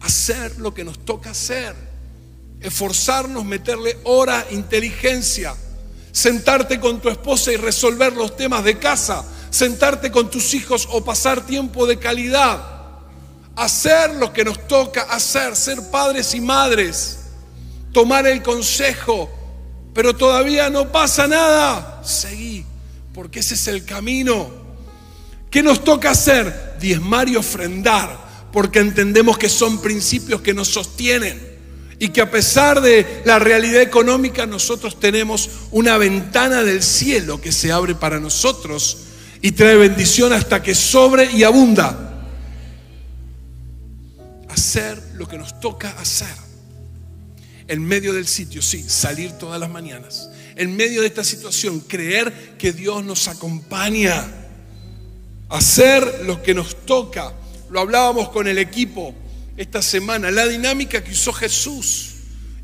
hacer 0.00 0.58
lo 0.58 0.74
que 0.74 0.84
nos 0.84 1.04
toca 1.04 1.30
hacer, 1.30 1.74
esforzarnos, 2.60 3.44
meterle 3.44 3.98
hora, 4.04 4.46
inteligencia, 4.50 5.54
sentarte 6.12 6.78
con 6.78 7.00
tu 7.00 7.08
esposa 7.08 7.52
y 7.52 7.56
resolver 7.56 8.12
los 8.12 8.36
temas 8.36 8.64
de 8.64 8.78
casa, 8.78 9.24
sentarte 9.50 10.10
con 10.10 10.30
tus 10.30 10.54
hijos 10.54 10.88
o 10.90 11.04
pasar 11.04 11.44
tiempo 11.46 11.86
de 11.86 11.98
calidad, 11.98 12.62
hacer 13.56 14.14
lo 14.14 14.32
que 14.32 14.44
nos 14.44 14.66
toca 14.66 15.02
hacer, 15.02 15.56
ser 15.56 15.90
padres 15.90 16.34
y 16.34 16.40
madres, 16.40 17.18
tomar 17.92 18.26
el 18.26 18.42
consejo, 18.42 19.30
pero 19.94 20.16
todavía 20.16 20.70
no 20.70 20.90
pasa 20.90 21.26
nada, 21.26 22.02
seguí, 22.04 22.64
porque 23.12 23.40
ese 23.40 23.54
es 23.54 23.68
el 23.68 23.84
camino. 23.84 24.50
¿Qué 25.50 25.62
nos 25.62 25.84
toca 25.84 26.10
hacer? 26.10 26.76
Diezmar 26.80 27.28
y 27.28 27.36
ofrendar, 27.36 28.48
porque 28.52 28.78
entendemos 28.78 29.36
que 29.36 29.48
son 29.48 29.80
principios 29.82 30.40
que 30.40 30.54
nos 30.54 30.68
sostienen 30.68 31.52
y 31.98 32.08
que 32.08 32.20
a 32.20 32.30
pesar 32.30 32.80
de 32.80 33.22
la 33.24 33.38
realidad 33.38 33.82
económica 33.82 34.46
nosotros 34.46 34.98
tenemos 34.98 35.48
una 35.70 35.98
ventana 35.98 36.64
del 36.64 36.82
cielo 36.82 37.40
que 37.40 37.52
se 37.52 37.70
abre 37.70 37.94
para 37.94 38.18
nosotros 38.18 38.98
y 39.40 39.52
trae 39.52 39.76
bendición 39.76 40.32
hasta 40.32 40.62
que 40.62 40.74
sobre 40.74 41.30
y 41.30 41.44
abunda. 41.44 42.26
Hacer 44.48 45.00
lo 45.14 45.28
que 45.28 45.38
nos 45.38 45.60
toca 45.60 45.90
hacer. 45.98 46.51
En 47.68 47.84
medio 47.84 48.12
del 48.12 48.26
sitio, 48.26 48.60
sí, 48.62 48.84
salir 48.88 49.32
todas 49.32 49.60
las 49.60 49.70
mañanas. 49.70 50.28
En 50.56 50.76
medio 50.76 51.00
de 51.00 51.06
esta 51.06 51.24
situación, 51.24 51.80
creer 51.80 52.56
que 52.58 52.72
Dios 52.72 53.04
nos 53.04 53.28
acompaña. 53.28 54.26
Hacer 55.48 56.22
lo 56.24 56.42
que 56.42 56.54
nos 56.54 56.84
toca. 56.84 57.32
Lo 57.70 57.80
hablábamos 57.80 58.28
con 58.30 58.48
el 58.48 58.58
equipo 58.58 59.14
esta 59.56 59.82
semana, 59.82 60.30
la 60.30 60.46
dinámica 60.46 61.02
que 61.02 61.12
usó 61.12 61.32
Jesús. 61.32 62.10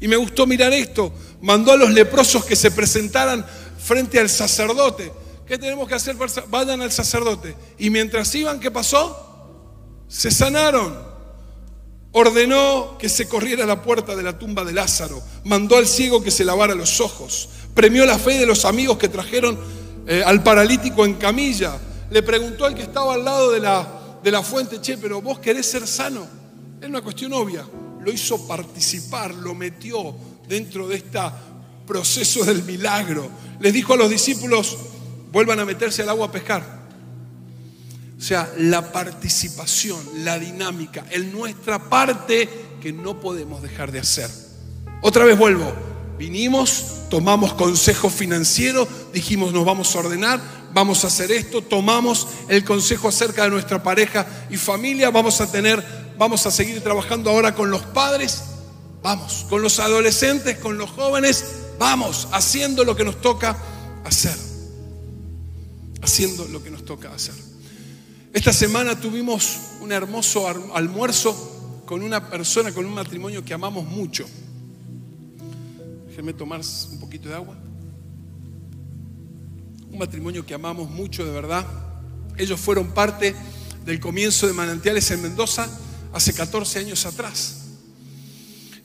Y 0.01 0.09
me 0.09 0.17
gustó 0.17 0.47
mirar 0.47 0.73
esto. 0.73 1.13
Mandó 1.41 1.73
a 1.73 1.77
los 1.77 1.91
leprosos 1.91 2.45
que 2.45 2.57
se 2.57 2.71
presentaran 2.71 3.45
frente 3.79 4.19
al 4.19 4.29
sacerdote. 4.29 5.13
¿Qué 5.47 5.57
tenemos 5.57 5.89
que 5.89 5.95
hacer? 5.95 6.17
Vayan 6.49 6.83
al 6.83 6.93
sacerdote. 6.93 7.55
Y 7.79 7.89
mientras 7.91 8.35
iban, 8.35 8.61
¿qué 8.61 8.71
pasó? 8.71 9.25
Se 10.09 10.31
sanaron. 10.31 11.08
Ordenó 12.21 12.99
que 12.99 13.09
se 13.09 13.29
corriera 13.29 13.63
a 13.63 13.67
la 13.69 13.81
puerta 13.81 14.17
de 14.17 14.25
la 14.25 14.37
tumba 14.37 14.65
de 14.65 14.73
Lázaro. 14.73 15.23
Mandó 15.45 15.77
al 15.77 15.87
ciego 15.87 16.21
que 16.21 16.33
se 16.33 16.45
lavara 16.45 16.75
los 16.75 17.01
ojos. 17.01 17.49
Premió 17.75 18.05
la 18.05 18.19
fe 18.19 18.39
de 18.39 18.45
los 18.45 18.65
amigos 18.65 18.99
que 18.99 19.09
trajeron 19.09 19.57
eh, 20.05 20.25
al 20.27 20.43
paralítico 20.43 21.05
en 21.05 21.15
camilla. 21.15 21.79
Le 22.11 22.25
preguntó 22.25 22.65
al 22.65 22.75
que 22.75 22.83
estaba 22.83 23.15
al 23.15 23.25
lado 23.25 23.53
de 23.53 23.61
la, 23.61 24.19
de 24.21 24.33
la 24.33 24.43
fuente, 24.43 24.81
che, 24.81 24.99
pero 24.99 25.23
vos 25.23 25.39
querés 25.39 25.67
ser 25.67 25.87
sano. 25.87 26.27
Es 26.81 26.89
una 26.89 27.03
cuestión 27.03 27.33
obvia. 27.35 27.65
Lo 28.01 28.11
hizo 28.11 28.49
participar, 28.49 29.33
lo 29.33 29.55
metió 29.55 30.13
dentro 30.49 30.89
de 30.89 30.97
este 30.97 31.21
proceso 31.87 32.45
del 32.45 32.65
milagro. 32.65 33.31
Les 33.61 33.73
dijo 33.73 33.95
a 33.95 33.97
los 33.97 34.11
discípulos, 34.11 34.77
vuelvan 35.31 35.61
a 35.61 35.65
meterse 35.65 36.03
al 36.03 36.09
agua 36.09 36.27
a 36.27 36.33
pescar. 36.33 36.78
O 38.19 38.21
sea, 38.21 38.53
la 38.59 38.91
participación, 38.91 40.01
la 40.25 40.41
dinámica, 40.41 41.05
en 41.11 41.31
nuestra 41.31 41.89
parte 41.89 42.49
que 42.81 42.93
no 42.93 43.21
podemos 43.21 43.63
dejar 43.63 43.93
de 43.93 44.01
hacer. 44.01 44.29
Otra 45.03 45.25
vez 45.25 45.39
vuelvo, 45.39 45.73
vinimos, 46.19 47.09
tomamos 47.11 47.55
consejo 47.55 48.11
financiero, 48.11 48.89
dijimos 49.13 49.53
nos 49.53 49.65
vamos 49.65 49.95
a 49.95 50.01
ordenar, 50.01 50.41
vamos 50.75 51.05
a 51.05 51.07
hacer 51.07 51.31
esto, 51.31 51.63
tomamos 51.63 52.27
el 52.49 52.65
consejo 52.65 53.07
acerca 53.07 53.45
de 53.45 53.51
nuestra 53.51 53.85
pareja 53.85 54.27
y 54.51 54.57
familia, 54.57 55.11
vamos 55.11 55.41
a 55.41 55.51
tener, 55.51 55.85
vamos 56.19 56.45
a 56.45 56.51
seguir 56.51 56.83
trabajando 56.83 57.31
ahora 57.31 57.55
con 57.55 57.71
los 57.71 57.83
padres, 57.83 58.43
vamos, 59.01 59.47
con 59.49 59.63
los 59.63 59.79
adolescentes, 59.79 60.59
con 60.59 60.77
los 60.77 60.91
jóvenes, 60.91 61.45
vamos, 61.79 62.27
haciendo 62.33 62.83
lo 62.83 62.97
que 62.97 63.05
nos 63.05 63.21
toca 63.21 63.57
hacer, 64.05 64.37
haciendo 66.03 66.47
lo 66.47 66.65
que 66.65 66.71
nos 66.71 66.85
toca 66.85 67.15
hacer. 67.15 67.48
Esta 68.33 68.53
semana 68.53 68.99
tuvimos 69.01 69.59
un 69.81 69.91
hermoso 69.91 70.47
almuerzo 70.75 71.83
con 71.87 72.03
una 72.03 72.29
persona, 72.29 72.73
con 72.73 72.85
un 72.85 72.93
matrimonio 72.93 73.43
que 73.43 73.55
amamos 73.55 73.87
mucho. 73.87 74.27
Déjenme 76.09 76.35
tomar 76.35 76.61
un 76.91 77.01
poquito 77.01 77.31
de 77.31 77.35
agua. 77.35 77.57
Un 79.91 79.99
matrimonio 79.99 80.45
que 80.45 80.53
amamos 80.53 80.91
mucho, 80.91 81.25
de 81.25 81.33
verdad. 81.33 81.67
Ellos 82.37 82.61
fueron 82.61 82.89
parte 82.89 83.35
del 83.87 83.99
comienzo 83.99 84.47
de 84.47 84.53
Manantiales 84.53 85.11
en 85.11 85.23
Mendoza 85.23 85.67
hace 86.13 86.35
14 86.35 86.81
años 86.81 87.07
atrás. 87.07 87.65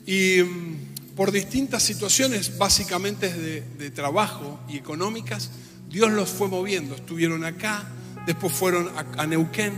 Y 0.06 0.42
mm, 0.42 1.14
por 1.14 1.32
distintas 1.32 1.82
situaciones, 1.82 2.56
básicamente 2.56 3.30
de, 3.30 3.60
de 3.60 3.90
trabajo 3.90 4.58
y 4.70 4.78
económicas, 4.78 5.50
Dios 5.90 6.10
los 6.10 6.30
fue 6.30 6.48
moviendo. 6.48 6.94
Estuvieron 6.94 7.44
acá, 7.44 7.90
después 8.26 8.52
fueron 8.52 8.90
a, 8.96 9.26
Neuquén, 9.26 9.72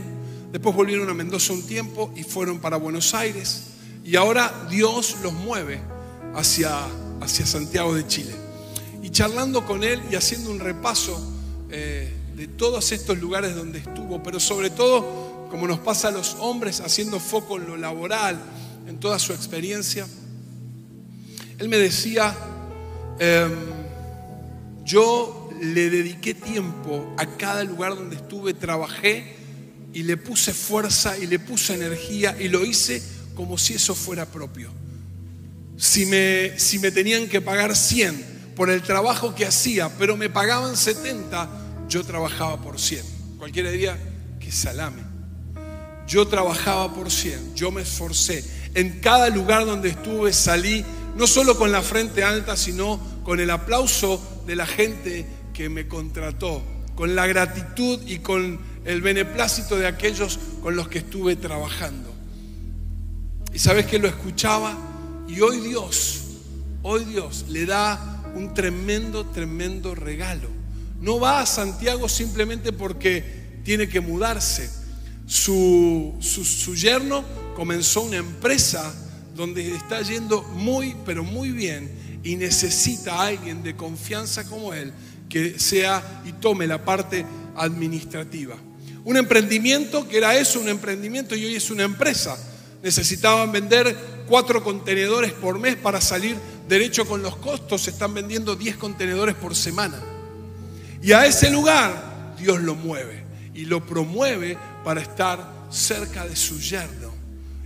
después 0.51 0.75
volvieron 0.75 1.09
a 1.09 1.13
Mendoza 1.13 1.53
un 1.53 1.65
tiempo 1.65 2.11
y 2.15 2.23
fueron 2.23 2.59
para 2.59 2.77
Buenos 2.77 3.13
Aires. 3.13 3.63
Y 4.03 4.15
ahora 4.15 4.67
Dios 4.69 5.17
los 5.21 5.33
mueve 5.33 5.81
hacia, 6.35 6.85
hacia 7.21 7.45
Santiago 7.45 7.93
de 7.93 8.07
Chile. 8.07 8.33
Y 9.03 9.09
charlando 9.09 9.65
con 9.65 9.83
él 9.83 10.01
y 10.11 10.15
haciendo 10.15 10.51
un 10.51 10.59
repaso 10.59 11.19
eh, 11.69 12.13
de 12.35 12.47
todos 12.47 12.91
estos 12.91 13.17
lugares 13.17 13.55
donde 13.55 13.79
estuvo, 13.79 14.21
pero 14.21 14.39
sobre 14.39 14.69
todo, 14.69 15.47
como 15.49 15.67
nos 15.67 15.79
pasa 15.79 16.09
a 16.09 16.11
los 16.11 16.35
hombres, 16.39 16.81
haciendo 16.81 17.19
foco 17.19 17.57
en 17.57 17.67
lo 17.67 17.77
laboral, 17.77 18.39
en 18.87 18.99
toda 18.99 19.19
su 19.19 19.33
experiencia, 19.33 20.07
él 21.57 21.69
me 21.69 21.77
decía, 21.77 22.35
em, 23.19 23.51
yo 24.85 25.46
le 25.61 25.89
dediqué 25.89 26.33
tiempo 26.33 27.13
a 27.17 27.25
cada 27.25 27.63
lugar 27.63 27.95
donde 27.95 28.15
estuve, 28.15 28.53
trabajé 28.53 29.35
y 29.93 30.03
le 30.03 30.17
puse 30.17 30.53
fuerza 30.53 31.17
y 31.17 31.27
le 31.27 31.39
puse 31.39 31.73
energía 31.73 32.35
y 32.39 32.49
lo 32.49 32.63
hice 32.65 33.01
como 33.35 33.57
si 33.57 33.73
eso 33.75 33.95
fuera 33.95 34.25
propio. 34.25 34.71
Si 35.77 36.05
me, 36.05 36.57
si 36.59 36.79
me 36.79 36.91
tenían 36.91 37.27
que 37.27 37.41
pagar 37.41 37.75
100 37.75 38.53
por 38.55 38.69
el 38.69 38.81
trabajo 38.81 39.35
que 39.35 39.45
hacía, 39.45 39.89
pero 39.97 40.17
me 40.17 40.29
pagaban 40.29 40.75
70, 40.75 41.49
yo 41.87 42.03
trabajaba 42.03 42.59
por 42.61 42.79
100. 42.79 43.03
Cualquiera 43.37 43.69
diría, 43.69 43.97
que 44.39 44.51
salame. 44.51 45.03
Yo 46.07 46.27
trabajaba 46.27 46.93
por 46.93 47.11
100, 47.11 47.55
yo 47.55 47.69
me 47.69 47.81
esforcé. 47.81 48.43
En 48.73 48.99
cada 48.99 49.29
lugar 49.29 49.65
donde 49.65 49.89
estuve 49.89 50.33
salí, 50.33 50.83
no 51.15 51.27
solo 51.27 51.57
con 51.57 51.71
la 51.71 51.81
frente 51.81 52.23
alta, 52.23 52.55
sino 52.55 52.99
con 53.23 53.39
el 53.39 53.49
aplauso 53.49 54.43
de 54.47 54.55
la 54.55 54.65
gente 54.65 55.25
que 55.57 55.69
me 55.69 55.87
contrató, 55.87 56.61
con 56.93 57.15
la 57.15 57.25
gratitud 57.25 57.99
y 58.05 58.19
con 58.19 58.59
el 58.85 59.01
beneplácito 59.01 59.75
de 59.75 59.87
aquellos 59.87 60.37
con 60.61 60.75
los 60.75 60.87
que 60.87 60.99
estuve 60.99 61.35
trabajando. 61.35 62.13
Y 63.51 63.57
sabes 63.57 63.87
que 63.87 63.97
lo 63.97 64.07
escuchaba 64.07 64.77
y 65.27 65.41
hoy 65.41 65.61
Dios, 65.61 66.21
hoy 66.83 67.05
Dios 67.05 67.45
le 67.49 67.65
da 67.65 68.23
un 68.35 68.53
tremendo, 68.53 69.25
tremendo 69.25 69.95
regalo. 69.95 70.47
No 71.01 71.19
va 71.19 71.41
a 71.41 71.47
Santiago 71.47 72.07
simplemente 72.07 72.71
porque 72.71 73.61
tiene 73.63 73.89
que 73.89 73.99
mudarse. 73.99 74.69
Su, 75.25 76.17
su, 76.21 76.75
yerno 76.75 77.25
comenzó 77.55 78.03
una 78.03 78.17
empresa 78.17 78.93
donde 79.35 79.75
está 79.75 80.03
yendo 80.03 80.43
muy, 80.43 80.95
pero 81.03 81.23
muy 81.23 81.49
bien 81.49 82.19
y 82.23 82.35
necesita 82.35 83.15
a 83.15 83.27
alguien 83.27 83.63
de 83.63 83.75
confianza 83.75 84.47
como 84.47 84.71
él 84.71 84.93
que 85.29 85.59
sea 85.59 86.21
y 86.25 86.33
tome 86.33 86.67
la 86.67 86.83
parte 86.83 87.25
administrativa. 87.55 88.55
Un 89.03 89.17
emprendimiento 89.17 90.07
que 90.07 90.17
era 90.17 90.35
eso, 90.35 90.59
un 90.59 90.69
emprendimiento 90.69 91.35
y 91.35 91.45
hoy 91.45 91.55
es 91.55 91.71
una 91.71 91.83
empresa. 91.83 92.37
Necesitaban 92.83 93.51
vender 93.51 93.95
cuatro 94.27 94.63
contenedores 94.63 95.33
por 95.33 95.59
mes 95.59 95.75
para 95.77 96.01
salir 96.01 96.35
derecho 96.67 97.05
con 97.07 97.21
los 97.21 97.37
costos. 97.37 97.87
Están 97.87 98.13
vendiendo 98.13 98.55
10 98.55 98.75
contenedores 98.77 99.35
por 99.35 99.55
semana. 99.55 100.01
Y 101.01 101.13
a 101.13 101.25
ese 101.25 101.49
lugar 101.49 102.35
Dios 102.37 102.61
lo 102.61 102.75
mueve 102.75 103.23
y 103.53 103.65
lo 103.65 103.85
promueve 103.85 104.57
para 104.83 105.01
estar 105.01 105.67
cerca 105.71 106.25
de 106.25 106.35
su 106.35 106.59
yerno 106.59 107.13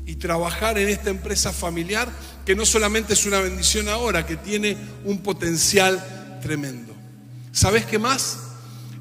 y 0.06 0.15
trabajar 0.15 0.78
en 0.78 0.89
esta 0.89 1.10
empresa 1.10 1.52
familiar 1.52 2.10
que 2.45 2.56
no 2.56 2.65
solamente 2.65 3.13
es 3.13 3.26
una 3.26 3.39
bendición 3.39 3.89
ahora, 3.89 4.26
que 4.26 4.36
tiene 4.36 4.78
un 5.06 5.19
potencial 5.19 6.39
tremendo. 6.41 6.90
¿Sabes 7.51 7.85
qué 7.85 7.99
más? 7.99 8.39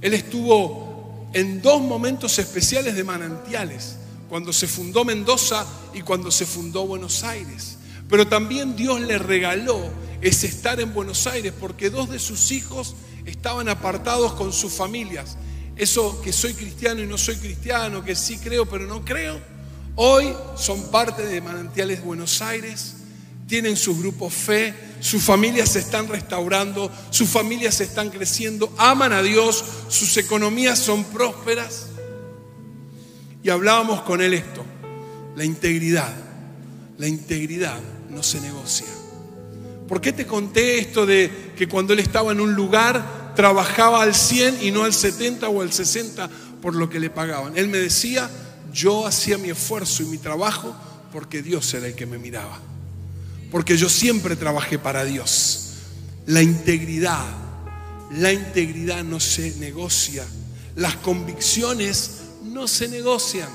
Él 0.00 0.14
estuvo 0.14 1.28
en 1.32 1.62
dos 1.62 1.80
momentos 1.80 2.38
especiales 2.38 2.96
de 2.96 3.04
manantiales, 3.04 3.96
cuando 4.28 4.52
se 4.52 4.66
fundó 4.66 5.04
Mendoza 5.04 5.66
y 5.94 6.02
cuando 6.02 6.30
se 6.30 6.46
fundó 6.46 6.86
Buenos 6.86 7.22
Aires. 7.24 7.78
Pero 8.08 8.26
también 8.26 8.76
Dios 8.76 9.00
le 9.00 9.18
regaló 9.18 9.90
ese 10.20 10.46
estar 10.46 10.80
en 10.80 10.92
Buenos 10.92 11.26
Aires 11.26 11.52
porque 11.58 11.90
dos 11.90 12.10
de 12.10 12.18
sus 12.18 12.50
hijos 12.50 12.94
estaban 13.24 13.68
apartados 13.68 14.32
con 14.32 14.52
sus 14.52 14.72
familias. 14.72 15.36
Eso 15.76 16.20
que 16.20 16.32
soy 16.32 16.54
cristiano 16.54 17.00
y 17.00 17.06
no 17.06 17.16
soy 17.16 17.36
cristiano, 17.36 18.04
que 18.04 18.16
sí 18.16 18.38
creo 18.38 18.66
pero 18.66 18.86
no 18.86 19.04
creo, 19.04 19.40
hoy 19.94 20.34
son 20.56 20.90
parte 20.90 21.24
de 21.24 21.40
Manantiales 21.40 22.02
Buenos 22.04 22.42
Aires, 22.42 22.96
tienen 23.50 23.76
sus 23.76 23.98
grupos 23.98 24.32
fe, 24.32 24.72
sus 25.00 25.24
familias 25.24 25.70
se 25.70 25.80
están 25.80 26.06
restaurando, 26.06 26.88
sus 27.10 27.28
familias 27.28 27.74
se 27.74 27.84
están 27.84 28.08
creciendo, 28.08 28.72
aman 28.78 29.12
a 29.12 29.22
Dios, 29.22 29.64
sus 29.88 30.16
economías 30.16 30.78
son 30.78 31.02
prósperas. 31.02 31.88
Y 33.42 33.50
hablábamos 33.50 34.02
con 34.02 34.22
él 34.22 34.34
esto, 34.34 34.64
la 35.34 35.44
integridad. 35.44 36.14
La 36.96 37.08
integridad 37.08 37.80
no 38.08 38.22
se 38.22 38.40
negocia. 38.40 38.86
¿Por 39.88 40.00
qué 40.00 40.12
te 40.12 40.26
conté 40.26 40.78
esto 40.78 41.04
de 41.04 41.52
que 41.56 41.66
cuando 41.66 41.92
él 41.92 41.98
estaba 41.98 42.30
en 42.30 42.40
un 42.40 42.54
lugar 42.54 43.32
trabajaba 43.34 44.02
al 44.02 44.14
100 44.14 44.58
y 44.62 44.70
no 44.70 44.84
al 44.84 44.94
70 44.94 45.48
o 45.48 45.62
al 45.62 45.72
60 45.72 46.30
por 46.62 46.76
lo 46.76 46.88
que 46.88 47.00
le 47.00 47.10
pagaban? 47.10 47.58
Él 47.58 47.66
me 47.66 47.78
decía, 47.78 48.30
yo 48.72 49.08
hacía 49.08 49.38
mi 49.38 49.50
esfuerzo 49.50 50.04
y 50.04 50.06
mi 50.06 50.18
trabajo 50.18 50.76
porque 51.10 51.42
Dios 51.42 51.74
era 51.74 51.88
el 51.88 51.96
que 51.96 52.06
me 52.06 52.18
miraba. 52.18 52.69
Porque 53.50 53.76
yo 53.76 53.88
siempre 53.88 54.36
trabajé 54.36 54.78
para 54.78 55.04
Dios. 55.04 55.74
La 56.26 56.42
integridad, 56.42 57.24
la 58.12 58.32
integridad 58.32 59.02
no 59.02 59.18
se 59.20 59.56
negocia. 59.56 60.24
Las 60.76 60.96
convicciones 60.96 62.20
no 62.44 62.68
se 62.68 62.88
negocian. 62.88 63.48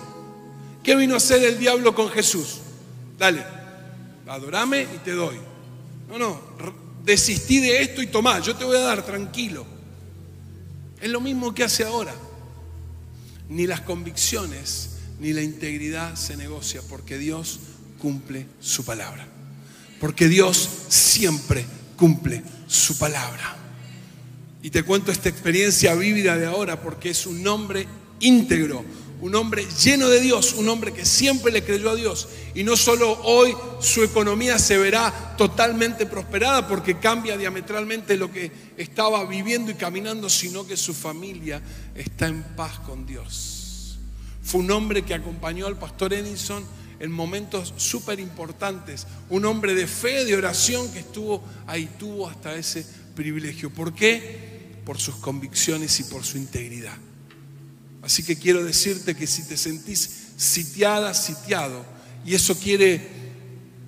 ¿Qué 0.83 0.95
vino 0.95 1.13
a 1.13 1.17
hacer 1.17 1.43
el 1.43 1.57
diablo 1.57 1.95
con 1.95 2.09
Jesús? 2.09 2.59
Dale, 3.17 3.43
adorame 4.27 4.83
y 4.83 4.97
te 5.03 5.11
doy. 5.11 5.37
No, 6.09 6.19
no, 6.19 6.41
desistí 7.03 7.59
de 7.59 7.81
esto 7.81 8.01
y 8.01 8.07
tomá, 8.07 8.39
yo 8.39 8.55
te 8.55 8.65
voy 8.65 8.77
a 8.77 8.81
dar 8.81 9.05
tranquilo. 9.05 9.65
Es 11.01 11.09
lo 11.09 11.21
mismo 11.21 11.53
que 11.53 11.63
hace 11.63 11.83
ahora. 11.83 12.13
Ni 13.49 13.67
las 13.67 13.81
convicciones 13.81 14.89
ni 15.19 15.33
la 15.33 15.41
integridad 15.41 16.15
se 16.15 16.35
negocia 16.35 16.81
porque 16.89 17.17
Dios 17.17 17.59
cumple 17.99 18.47
su 18.59 18.83
palabra. 18.83 19.27
Porque 19.99 20.27
Dios 20.27 20.69
siempre 20.89 21.65
cumple 21.95 22.43
su 22.67 22.97
palabra. 22.97 23.55
Y 24.61 24.69
te 24.69 24.83
cuento 24.83 25.11
esta 25.11 25.29
experiencia 25.29 25.93
vívida 25.95 26.37
de 26.37 26.47
ahora 26.47 26.81
porque 26.81 27.11
es 27.11 27.27
un 27.27 27.43
nombre 27.43 27.87
íntegro, 28.19 28.83
un 29.21 29.35
hombre 29.35 29.65
lleno 29.83 30.09
de 30.09 30.19
Dios, 30.19 30.53
un 30.53 30.67
hombre 30.69 30.91
que 30.91 31.05
siempre 31.05 31.51
le 31.51 31.63
creyó 31.63 31.91
a 31.91 31.95
Dios. 31.95 32.27
Y 32.53 32.63
no 32.63 32.75
solo 32.75 33.19
hoy 33.23 33.55
su 33.79 34.03
economía 34.03 34.57
se 34.57 34.77
verá 34.77 35.35
totalmente 35.37 36.05
prosperada 36.05 36.67
porque 36.67 36.97
cambia 36.99 37.37
diametralmente 37.37 38.17
lo 38.17 38.31
que 38.31 38.51
estaba 38.77 39.23
viviendo 39.25 39.71
y 39.71 39.75
caminando, 39.75 40.29
sino 40.29 40.65
que 40.65 40.77
su 40.77 40.93
familia 40.93 41.61
está 41.93 42.27
en 42.27 42.41
paz 42.55 42.79
con 42.79 43.05
Dios. 43.05 43.97
Fue 44.43 44.61
un 44.61 44.71
hombre 44.71 45.03
que 45.03 45.13
acompañó 45.13 45.67
al 45.67 45.77
pastor 45.77 46.13
Edison 46.13 46.63
en 46.99 47.11
momentos 47.11 47.73
súper 47.77 48.19
importantes, 48.19 49.07
un 49.29 49.45
hombre 49.45 49.73
de 49.73 49.87
fe, 49.87 50.25
de 50.25 50.35
oración 50.35 50.91
que 50.91 50.99
estuvo 50.99 51.43
ahí, 51.67 51.89
tuvo 51.99 52.27
hasta 52.29 52.55
ese 52.55 52.85
privilegio. 53.15 53.69
¿Por 53.69 53.93
qué? 53.93 54.79
Por 54.85 54.99
sus 54.99 55.15
convicciones 55.15 55.99
y 55.99 56.03
por 56.03 56.23
su 56.23 56.37
integridad. 56.37 56.97
Así 58.01 58.23
que 58.23 58.37
quiero 58.37 58.63
decirte 58.63 59.15
que 59.15 59.27
si 59.27 59.43
te 59.43 59.57
sentís 59.57 60.09
sitiada, 60.37 61.13
sitiado, 61.13 61.85
y 62.25 62.35
eso 62.35 62.55
quiere, 62.55 63.01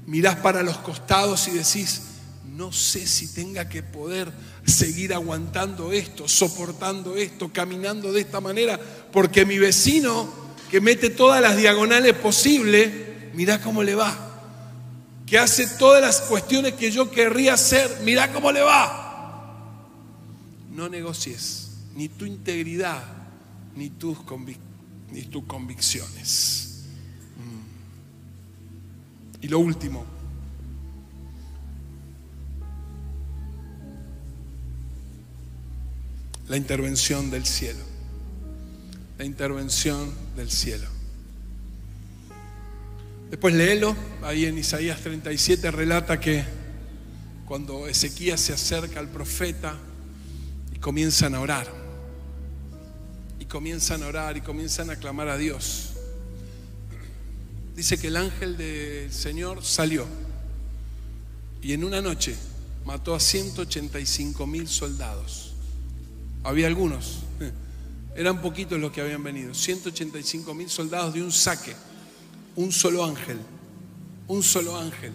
mirás 0.05 0.37
para 0.37 0.63
los 0.63 0.77
costados 0.77 1.47
y 1.47 1.51
decís, 1.51 2.01
no 2.55 2.71
sé 2.71 3.05
si 3.05 3.27
tenga 3.27 3.69
que 3.69 3.83
poder 3.83 4.31
seguir 4.65 5.13
aguantando 5.13 5.91
esto, 5.91 6.27
soportando 6.27 7.15
esto, 7.15 7.53
caminando 7.53 8.11
de 8.11 8.21
esta 8.21 8.41
manera, 8.41 8.79
porque 9.11 9.45
mi 9.45 9.59
vecino 9.59 10.46
que 10.69 10.81
mete 10.81 11.09
todas 11.09 11.41
las 11.41 11.57
diagonales 11.57 12.13
posibles, 12.13 12.91
mirá 13.33 13.61
cómo 13.61 13.83
le 13.83 13.95
va. 13.95 14.23
Que 15.25 15.37
hace 15.37 15.67
todas 15.67 16.01
las 16.01 16.21
cuestiones 16.21 16.73
que 16.73 16.91
yo 16.91 17.11
querría 17.11 17.53
hacer, 17.53 17.99
mirá 18.03 18.31
cómo 18.31 18.51
le 18.51 18.61
va. 18.61 19.83
No 20.73 20.89
negocies 20.89 21.69
ni 21.95 22.09
tu 22.09 22.25
integridad 22.25 23.03
ni 23.75 23.89
tus, 23.89 24.17
ni 25.11 25.23
tus 25.23 25.43
convicciones. 25.45 26.83
Mm. 27.37 29.45
Y 29.45 29.47
lo 29.47 29.59
último, 29.59 30.05
la 36.47 36.57
intervención 36.57 37.29
del 37.29 37.45
cielo. 37.45 37.96
La 39.17 39.25
intervención 39.25 40.13
del 40.35 40.51
cielo. 40.51 40.87
Después 43.29 43.53
léelo, 43.53 43.95
ahí 44.23 44.45
en 44.45 44.57
Isaías 44.57 45.01
37 45.01 45.71
relata 45.71 46.19
que 46.19 46.43
cuando 47.45 47.87
Ezequías 47.87 48.39
se 48.39 48.53
acerca 48.53 48.99
al 48.99 49.09
profeta 49.09 49.75
y 50.73 50.79
comienzan 50.79 51.35
a 51.35 51.41
orar, 51.41 51.77
comienzan 53.47 54.03
a 54.03 54.07
orar 54.07 54.37
y 54.37 54.41
comienzan 54.41 54.89
a 54.89 54.95
clamar 54.97 55.29
a 55.29 55.37
Dios. 55.37 55.91
Dice 57.75 57.97
que 57.97 58.07
el 58.07 58.17
ángel 58.17 58.57
del 58.57 59.11
Señor 59.13 59.63
salió 59.63 60.05
y 61.61 61.73
en 61.73 61.83
una 61.83 62.01
noche 62.01 62.35
mató 62.85 63.15
a 63.15 63.19
185 63.19 64.47
mil 64.47 64.67
soldados. 64.67 65.53
Había 66.43 66.67
algunos, 66.67 67.19
eran 68.17 68.41
poquitos 68.41 68.79
los 68.79 68.91
que 68.91 68.99
habían 68.99 69.23
venido, 69.23 69.53
185 69.53 70.51
mil 70.55 70.67
soldados 70.71 71.13
de 71.13 71.21
un 71.21 71.31
saque, 71.31 71.75
un 72.55 72.71
solo 72.71 73.05
ángel, 73.05 73.37
un 74.27 74.41
solo 74.41 74.75
ángel. 74.75 75.13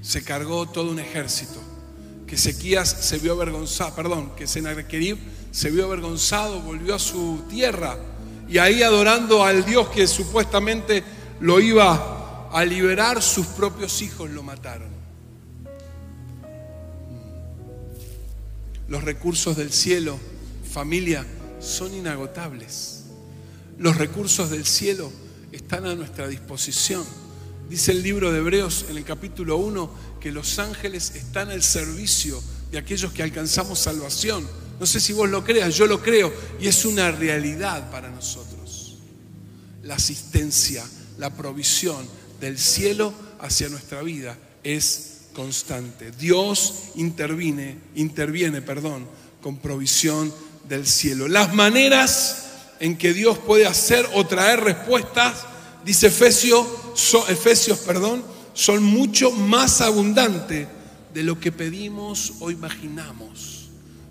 Se 0.00 0.24
cargó 0.24 0.66
todo 0.66 0.90
un 0.90 0.98
ejército 0.98 1.60
que 2.26 2.36
Ezequías 2.36 2.88
se 2.88 3.18
vio 3.18 3.34
avergonzado, 3.34 3.94
perdón, 3.94 4.32
que 4.34 4.46
Sennacherib 4.46 5.18
se 5.50 5.70
vio 5.70 5.84
avergonzado, 5.84 6.62
volvió 6.62 6.94
a 6.94 6.98
su 6.98 7.42
tierra 7.50 7.98
y 8.48 8.56
ahí 8.56 8.82
adorando 8.82 9.44
al 9.44 9.66
Dios 9.66 9.90
que 9.90 10.06
supuestamente 10.06 11.04
lo 11.40 11.60
iba 11.60 12.48
a 12.50 12.64
liberar, 12.64 13.22
sus 13.22 13.46
propios 13.48 14.00
hijos 14.00 14.30
lo 14.30 14.42
mataron. 14.42 14.88
Los 18.88 19.04
recursos 19.04 19.54
del 19.54 19.70
cielo, 19.70 20.18
familia, 20.72 21.26
son 21.62 21.94
inagotables. 21.94 23.04
Los 23.78 23.96
recursos 23.96 24.50
del 24.50 24.66
cielo 24.66 25.10
están 25.52 25.86
a 25.86 25.94
nuestra 25.94 26.28
disposición. 26.28 27.04
Dice 27.70 27.92
el 27.92 28.02
libro 28.02 28.32
de 28.32 28.40
Hebreos 28.40 28.86
en 28.90 28.96
el 28.96 29.04
capítulo 29.04 29.56
1 29.56 29.90
que 30.20 30.32
los 30.32 30.58
ángeles 30.58 31.14
están 31.14 31.50
al 31.50 31.62
servicio 31.62 32.42
de 32.70 32.78
aquellos 32.78 33.12
que 33.12 33.22
alcanzamos 33.22 33.78
salvación. 33.78 34.46
No 34.78 34.86
sé 34.86 35.00
si 35.00 35.12
vos 35.12 35.30
lo 35.30 35.44
creas, 35.44 35.76
yo 35.76 35.86
lo 35.86 36.02
creo 36.02 36.32
y 36.60 36.66
es 36.66 36.84
una 36.84 37.10
realidad 37.12 37.90
para 37.90 38.10
nosotros. 38.10 38.98
La 39.82 39.94
asistencia, 39.94 40.84
la 41.18 41.34
provisión 41.34 42.06
del 42.40 42.58
cielo 42.58 43.14
hacia 43.40 43.68
nuestra 43.68 44.02
vida 44.02 44.36
es 44.64 45.22
constante. 45.32 46.10
Dios 46.10 46.74
interviene, 46.96 47.78
interviene, 47.94 48.60
perdón, 48.62 49.06
con 49.40 49.58
provisión 49.58 50.32
del 50.68 50.86
cielo. 50.86 51.28
Las 51.28 51.54
maneras 51.54 52.46
en 52.80 52.96
que 52.96 53.12
Dios 53.12 53.38
puede 53.38 53.66
hacer 53.66 54.08
o 54.14 54.26
traer 54.26 54.60
respuestas 54.60 55.44
dice 55.84 56.08
Efesios, 56.08 56.66
Efesios, 57.28 57.78
perdón, 57.78 58.24
son 58.54 58.82
mucho 58.82 59.30
más 59.30 59.80
abundantes 59.80 60.68
de 61.14 61.22
lo 61.22 61.38
que 61.38 61.52
pedimos 61.52 62.34
o 62.40 62.50
imaginamos. 62.50 63.70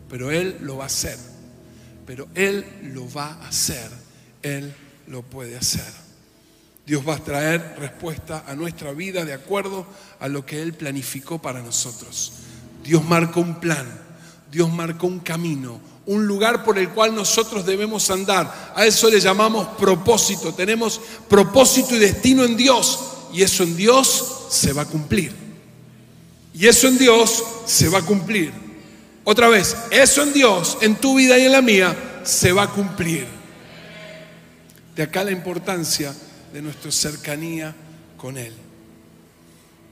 Pero 0.09 0.31
Él 0.31 0.57
lo 0.61 0.77
va 0.77 0.85
a 0.85 0.87
hacer. 0.87 1.17
Pero 2.05 2.27
Él 2.35 2.65
lo 2.93 3.11
va 3.11 3.33
a 3.33 3.47
hacer. 3.47 3.89
Él 4.41 4.73
lo 5.07 5.21
puede 5.23 5.57
hacer. 5.57 6.01
Dios 6.85 7.07
va 7.07 7.15
a 7.15 7.23
traer 7.23 7.75
respuesta 7.79 8.43
a 8.47 8.55
nuestra 8.55 8.91
vida 8.91 9.23
de 9.23 9.33
acuerdo 9.33 9.85
a 10.19 10.27
lo 10.27 10.45
que 10.45 10.61
Él 10.61 10.73
planificó 10.73 11.41
para 11.41 11.61
nosotros. 11.61 12.33
Dios 12.83 13.03
marcó 13.03 13.39
un 13.39 13.59
plan. 13.59 13.87
Dios 14.51 14.71
marcó 14.71 15.07
un 15.07 15.19
camino, 15.19 15.79
un 16.05 16.25
lugar 16.25 16.63
por 16.63 16.77
el 16.77 16.89
cual 16.89 17.13
nosotros 17.13 17.65
debemos 17.65 18.09
andar. 18.09 18.73
A 18.75 18.85
eso 18.85 19.09
le 19.09 19.19
llamamos 19.19 19.67
propósito. 19.77 20.53
Tenemos 20.53 20.99
propósito 21.29 21.95
y 21.95 21.99
destino 21.99 22.43
en 22.43 22.57
Dios 22.57 22.99
y 23.33 23.43
eso 23.43 23.63
en 23.63 23.75
Dios 23.75 24.47
se 24.49 24.73
va 24.73 24.83
a 24.83 24.87
cumplir. 24.87 25.33
Y 26.53 26.67
eso 26.67 26.87
en 26.87 26.97
Dios 26.97 27.43
se 27.65 27.87
va 27.89 27.99
a 27.99 28.05
cumplir. 28.05 28.51
Otra 29.23 29.47
vez, 29.47 29.75
eso 29.91 30.23
en 30.23 30.33
Dios, 30.33 30.77
en 30.81 30.95
tu 30.95 31.15
vida 31.15 31.37
y 31.37 31.45
en 31.45 31.51
la 31.51 31.61
mía, 31.61 31.95
se 32.23 32.51
va 32.51 32.63
a 32.63 32.69
cumplir. 32.69 33.25
De 34.95 35.03
acá 35.03 35.23
la 35.23 35.31
importancia 35.31 36.13
de 36.51 36.61
nuestra 36.61 36.91
cercanía 36.91 37.73
con 38.17 38.37
Él. 38.37 38.53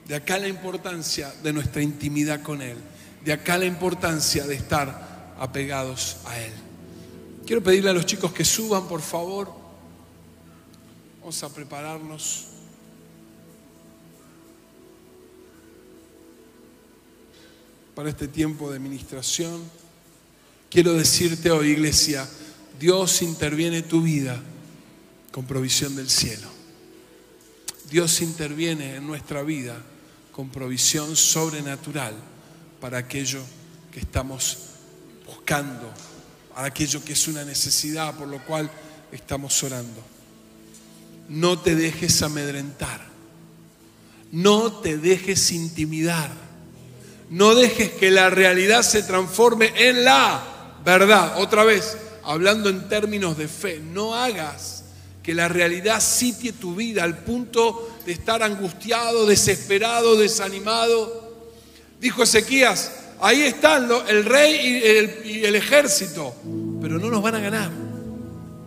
De 0.07 0.15
acá 0.15 0.37
la 0.37 0.47
importancia 0.47 1.33
de 1.43 1.53
nuestra 1.53 1.81
intimidad 1.81 2.41
con 2.41 2.61
Él. 2.61 2.77
De 3.23 3.31
acá 3.31 3.57
la 3.57 3.65
importancia 3.65 4.45
de 4.45 4.55
estar 4.55 5.08
apegados 5.39 6.17
a 6.25 6.37
Él. 6.39 6.53
Quiero 7.45 7.63
pedirle 7.63 7.89
a 7.89 7.93
los 7.93 8.05
chicos 8.05 8.31
que 8.31 8.45
suban, 8.45 8.87
por 8.87 9.01
favor. 9.01 9.51
Vamos 11.19 11.43
a 11.43 11.53
prepararnos. 11.53 12.45
para 17.99 18.11
este 18.11 18.29
tiempo 18.29 18.71
de 18.71 18.79
ministración. 18.79 19.61
Quiero 20.69 20.93
decirte 20.93 21.51
hoy, 21.51 21.71
iglesia, 21.71 22.25
Dios 22.79 23.21
interviene 23.21 23.79
en 23.79 23.89
tu 23.89 24.01
vida 24.01 24.41
con 25.33 25.45
provisión 25.45 25.97
del 25.97 26.09
cielo. 26.09 26.47
Dios 27.91 28.21
interviene 28.21 28.95
en 28.95 29.05
nuestra 29.05 29.43
vida 29.43 29.75
con 30.31 30.47
provisión 30.47 31.17
sobrenatural 31.17 32.13
para 32.79 32.99
aquello 32.99 33.41
que 33.91 33.99
estamos 33.99 34.68
a 35.51 36.65
aquello 36.65 37.03
que 37.03 37.13
es 37.13 37.27
una 37.27 37.43
necesidad 37.43 38.13
por 38.15 38.27
lo 38.27 38.43
cual 38.45 38.69
estamos 39.11 39.63
orando. 39.63 40.03
No 41.27 41.59
te 41.59 41.75
dejes 41.75 42.21
amedrentar. 42.21 43.01
No 44.31 44.73
te 44.73 44.97
dejes 44.97 45.51
intimidar. 45.51 46.29
No 47.29 47.55
dejes 47.55 47.91
que 47.91 48.11
la 48.11 48.29
realidad 48.29 48.83
se 48.83 49.01
transforme 49.01 49.71
en 49.75 50.03
la 50.03 50.43
verdad. 50.85 51.39
Otra 51.41 51.63
vez, 51.63 51.97
hablando 52.23 52.69
en 52.69 52.87
términos 52.87 53.37
de 53.37 53.47
fe, 53.47 53.79
no 53.79 54.15
hagas 54.15 54.83
que 55.23 55.33
la 55.33 55.47
realidad 55.47 55.99
sitie 55.99 56.53
tu 56.53 56.75
vida 56.75 57.03
al 57.03 57.23
punto 57.23 57.97
de 58.05 58.11
estar 58.11 58.43
angustiado, 58.43 59.25
desesperado, 59.25 60.15
desanimado. 60.15 61.47
Dijo 61.99 62.23
Ezequías, 62.23 62.91
Ahí 63.21 63.41
están 63.41 63.89
el 64.07 64.23
rey 64.23 65.13
y 65.25 65.43
el, 65.43 65.55
ejército, 65.55 66.33
pero 66.81 66.97
no 66.97 67.09
nos 67.09 67.21
van 67.21 67.35
a 67.35 67.39
ganar. 67.39 67.69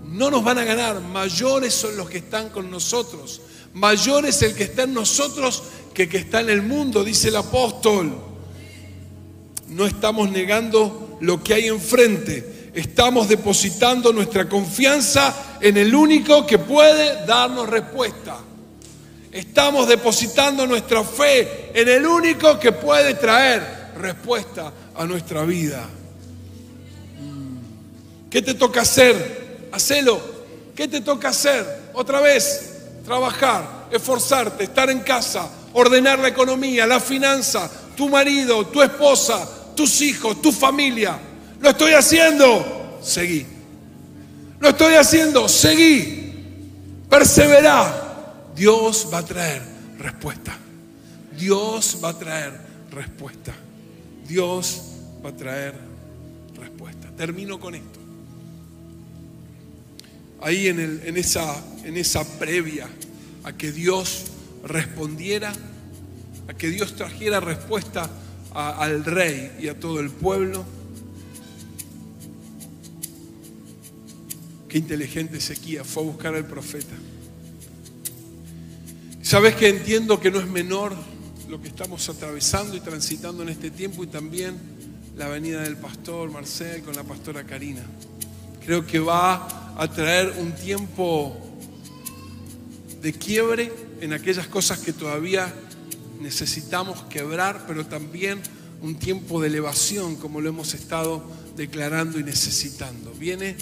No 0.04 0.30
nos 0.30 0.44
van 0.44 0.58
a 0.58 0.64
ganar. 0.64 1.00
Mayores 1.00 1.72
son 1.72 1.96
los 1.96 2.10
que 2.10 2.18
están 2.18 2.50
con 2.50 2.70
nosotros. 2.70 3.40
Mayor 3.72 4.26
es 4.26 4.42
el 4.42 4.54
que 4.54 4.64
está 4.64 4.82
en 4.82 4.92
nosotros 4.92 5.62
que 5.94 6.02
el 6.04 6.08
que 6.08 6.18
está 6.18 6.40
en 6.40 6.50
el 6.50 6.62
mundo, 6.62 7.02
dice 7.02 7.28
el 7.28 7.36
apóstol. 7.36 8.14
No 9.68 9.86
estamos 9.86 10.30
negando 10.30 11.16
lo 11.22 11.42
que 11.42 11.54
hay 11.54 11.68
enfrente. 11.68 12.70
Estamos 12.74 13.28
depositando 13.28 14.12
nuestra 14.12 14.48
confianza 14.48 15.58
en 15.62 15.78
el 15.78 15.94
único 15.94 16.46
que 16.46 16.58
puede 16.58 17.24
darnos 17.24 17.70
respuesta. 17.70 18.36
Estamos 19.30 19.88
depositando 19.88 20.66
nuestra 20.66 21.02
fe 21.04 21.70
en 21.72 21.88
el 21.88 22.04
único 22.04 22.58
que 22.58 22.72
puede 22.72 23.14
traer 23.14 23.81
respuesta 24.02 24.72
a 24.94 25.04
nuestra 25.06 25.44
vida. 25.44 25.88
¿Qué 28.30 28.42
te 28.42 28.54
toca 28.54 28.82
hacer? 28.82 29.68
Hacelo. 29.72 30.20
¿Qué 30.74 30.88
te 30.88 31.00
toca 31.00 31.28
hacer? 31.28 31.90
Otra 31.94 32.20
vez, 32.20 32.72
trabajar, 33.04 33.88
esforzarte, 33.90 34.64
estar 34.64 34.90
en 34.90 35.00
casa, 35.00 35.48
ordenar 35.74 36.18
la 36.18 36.28
economía, 36.28 36.86
la 36.86 36.98
finanza, 36.98 37.70
tu 37.96 38.08
marido, 38.08 38.66
tu 38.66 38.82
esposa, 38.82 39.48
tus 39.76 40.00
hijos, 40.00 40.40
tu 40.40 40.50
familia. 40.50 41.18
Lo 41.60 41.70
estoy 41.70 41.92
haciendo. 41.92 42.98
Seguí. 43.02 43.46
Lo 44.60 44.70
estoy 44.70 44.94
haciendo. 44.94 45.48
Seguí. 45.48 47.04
Perseverá. 47.08 48.50
Dios 48.56 49.08
va 49.12 49.18
a 49.18 49.24
traer 49.24 49.62
respuesta. 49.98 50.56
Dios 51.38 51.98
va 52.02 52.10
a 52.10 52.18
traer 52.18 52.52
respuesta. 52.90 53.52
Dios 54.32 54.80
va 55.22 55.28
a 55.28 55.36
traer 55.36 55.74
respuesta. 56.58 57.10
Termino 57.14 57.60
con 57.60 57.74
esto. 57.74 58.00
Ahí 60.40 60.68
en, 60.68 60.78
esa, 61.18 61.62
en 61.84 61.98
esa 61.98 62.24
previa 62.38 62.88
a 63.44 63.52
que 63.52 63.72
Dios 63.72 64.24
respondiera, 64.64 65.52
a 66.48 66.54
que 66.54 66.70
Dios 66.70 66.96
trajera 66.96 67.40
respuesta 67.40 68.08
al 68.54 69.04
rey 69.04 69.52
y 69.60 69.68
a 69.68 69.78
todo 69.78 70.00
el 70.00 70.08
pueblo. 70.08 70.64
Qué 74.66 74.78
inteligente 74.78 75.36
Ezequiel 75.36 75.84
fue 75.84 76.04
a 76.04 76.06
buscar 76.06 76.34
al 76.34 76.46
profeta. 76.46 76.94
¿Sabes 79.20 79.56
que 79.56 79.68
entiendo 79.68 80.18
que 80.20 80.30
no 80.30 80.40
es 80.40 80.48
menor 80.48 81.11
lo 81.52 81.60
que 81.60 81.68
estamos 81.68 82.08
atravesando 82.08 82.74
y 82.78 82.80
transitando 82.80 83.42
en 83.42 83.50
este 83.50 83.70
tiempo 83.70 84.02
y 84.02 84.06
también 84.06 84.58
la 85.18 85.28
venida 85.28 85.60
del 85.60 85.76
pastor 85.76 86.30
Marcel 86.30 86.80
con 86.80 86.96
la 86.96 87.02
pastora 87.02 87.44
Karina. 87.44 87.82
Creo 88.64 88.86
que 88.86 88.98
va 88.98 89.74
a 89.76 89.86
traer 89.88 90.32
un 90.40 90.52
tiempo 90.52 91.36
de 93.02 93.12
quiebre 93.12 93.70
en 94.00 94.14
aquellas 94.14 94.46
cosas 94.46 94.78
que 94.78 94.94
todavía 94.94 95.52
necesitamos 96.22 97.02
quebrar, 97.10 97.66
pero 97.66 97.84
también 97.84 98.40
un 98.80 98.94
tiempo 98.94 99.38
de 99.38 99.48
elevación 99.48 100.16
como 100.16 100.40
lo 100.40 100.48
hemos 100.48 100.72
estado 100.72 101.22
declarando 101.54 102.18
y 102.18 102.24
necesitando. 102.24 103.12
Viene 103.12 103.56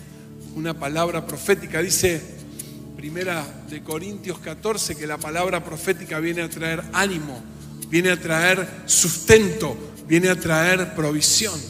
una 0.55 0.78
palabra 0.78 1.26
profética, 1.26 1.82
dice 1.82 2.22
Primera 2.97 3.45
de 3.68 3.82
Corintios 3.82 4.38
14 4.38 4.95
que 4.95 5.09
la 5.09 5.18
palabra 5.18 5.64
profética 5.64 6.20
viene 6.20 6.43
a 6.43 6.49
traer 6.49 6.84
ánimo 6.93 7.43
viene 7.91 8.11
a 8.11 8.20
traer 8.20 8.82
sustento, 8.86 9.76
viene 10.07 10.28
a 10.28 10.38
traer 10.38 10.95
provisión. 10.95 11.61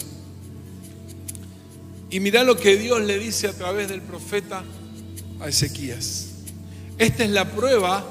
Y 2.10 2.20
mira 2.20 2.42
lo 2.44 2.56
que 2.56 2.76
Dios 2.76 3.00
le 3.00 3.18
dice 3.18 3.48
a 3.48 3.52
través 3.52 3.88
del 3.88 4.02
profeta 4.02 4.64
a 5.40 5.48
Ezequías. 5.48 6.26
Esta 6.98 7.24
es 7.24 7.30
la 7.30 7.50
prueba 7.50 8.04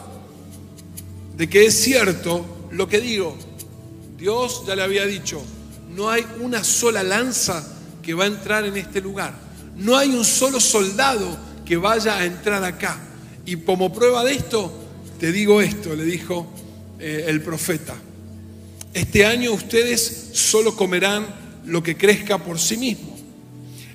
de 1.35 1.47
que 1.47 1.65
es 1.65 1.75
cierto 1.75 2.69
lo 2.71 2.87
que 2.87 2.99
digo. 2.99 3.37
Dios 4.17 4.63
ya 4.65 4.75
le 4.75 4.83
había 4.83 5.05
dicho, 5.05 5.41
no 5.95 6.09
hay 6.09 6.25
una 6.39 6.63
sola 6.63 7.03
lanza 7.03 7.65
que 8.01 8.13
va 8.13 8.23
a 8.23 8.27
entrar 8.27 8.65
en 8.65 8.77
este 8.77 9.01
lugar. 9.01 9.33
No 9.75 9.95
hay 9.95 10.09
un 10.09 10.25
solo 10.25 10.59
soldado 10.59 11.37
que 11.65 11.77
vaya 11.77 12.17
a 12.17 12.25
entrar 12.25 12.63
acá. 12.63 12.97
Y 13.45 13.57
como 13.57 13.93
prueba 13.93 14.23
de 14.23 14.33
esto, 14.33 14.71
te 15.19 15.31
digo 15.31 15.61
esto, 15.61 15.95
le 15.95 16.05
dijo 16.05 16.51
eh, 16.99 17.25
el 17.27 17.41
profeta. 17.41 17.95
Este 18.93 19.25
año 19.25 19.53
ustedes 19.53 20.31
solo 20.33 20.75
comerán 20.75 21.27
lo 21.65 21.83
que 21.83 21.95
crezca 21.95 22.37
por 22.37 22.59
sí 22.59 22.77
mismo. 22.77 23.17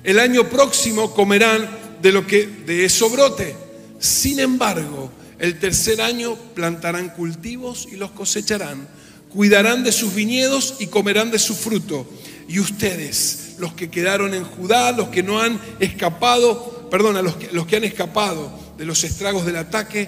El 0.03 0.19
año 0.19 0.49
próximo 0.49 1.13
comerán 1.13 1.69
de 2.01 2.11
lo 2.11 2.25
que 2.25 2.47
de 2.47 2.85
eso 2.85 3.09
brote. 3.09 3.55
Sin 3.99 4.39
embargo, 4.39 5.11
el 5.39 5.59
tercer 5.59 6.01
año 6.01 6.35
plantarán 6.53 7.09
cultivos 7.09 7.87
y 7.91 7.95
los 7.95 8.11
cosecharán. 8.11 8.87
Cuidarán 9.29 9.83
de 9.83 9.91
sus 9.91 10.15
viñedos 10.15 10.75
y 10.79 10.87
comerán 10.87 11.31
de 11.31 11.39
su 11.39 11.55
fruto. 11.55 12.07
Y 12.47 12.59
ustedes, 12.59 13.55
los 13.59 13.73
que 13.73 13.89
quedaron 13.89 14.33
en 14.33 14.43
Judá, 14.43 14.91
los 14.91 15.09
que 15.09 15.23
no 15.23 15.41
han 15.41 15.59
escapado, 15.79 16.87
perdón, 16.89 17.21
los 17.23 17.35
que, 17.35 17.49
los 17.51 17.65
que 17.65 17.75
han 17.75 17.83
escapado 17.83 18.57
de 18.77 18.85
los 18.85 19.03
estragos 19.03 19.45
del 19.45 19.57
ataque, 19.57 20.07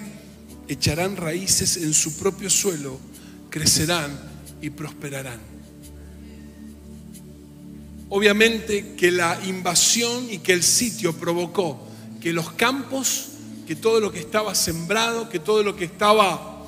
echarán 0.67 1.15
raíces 1.15 1.77
en 1.77 1.93
su 1.93 2.17
propio 2.17 2.49
suelo, 2.49 2.99
crecerán 3.49 4.17
y 4.61 4.69
prosperarán. 4.69 5.39
Obviamente 8.09 8.95
que 8.95 9.11
la 9.11 9.39
invasión 9.45 10.31
y 10.31 10.39
que 10.39 10.53
el 10.53 10.63
sitio 10.63 11.13
provocó 11.13 11.87
que 12.21 12.31
los 12.31 12.51
campos, 12.53 13.27
que 13.67 13.75
todo 13.75 13.99
lo 13.99 14.11
que 14.11 14.19
estaba 14.19 14.55
sembrado, 14.55 15.29
que 15.29 15.39
todo 15.39 15.61
lo 15.61 15.75
que 15.75 15.85
estaba 15.85 16.65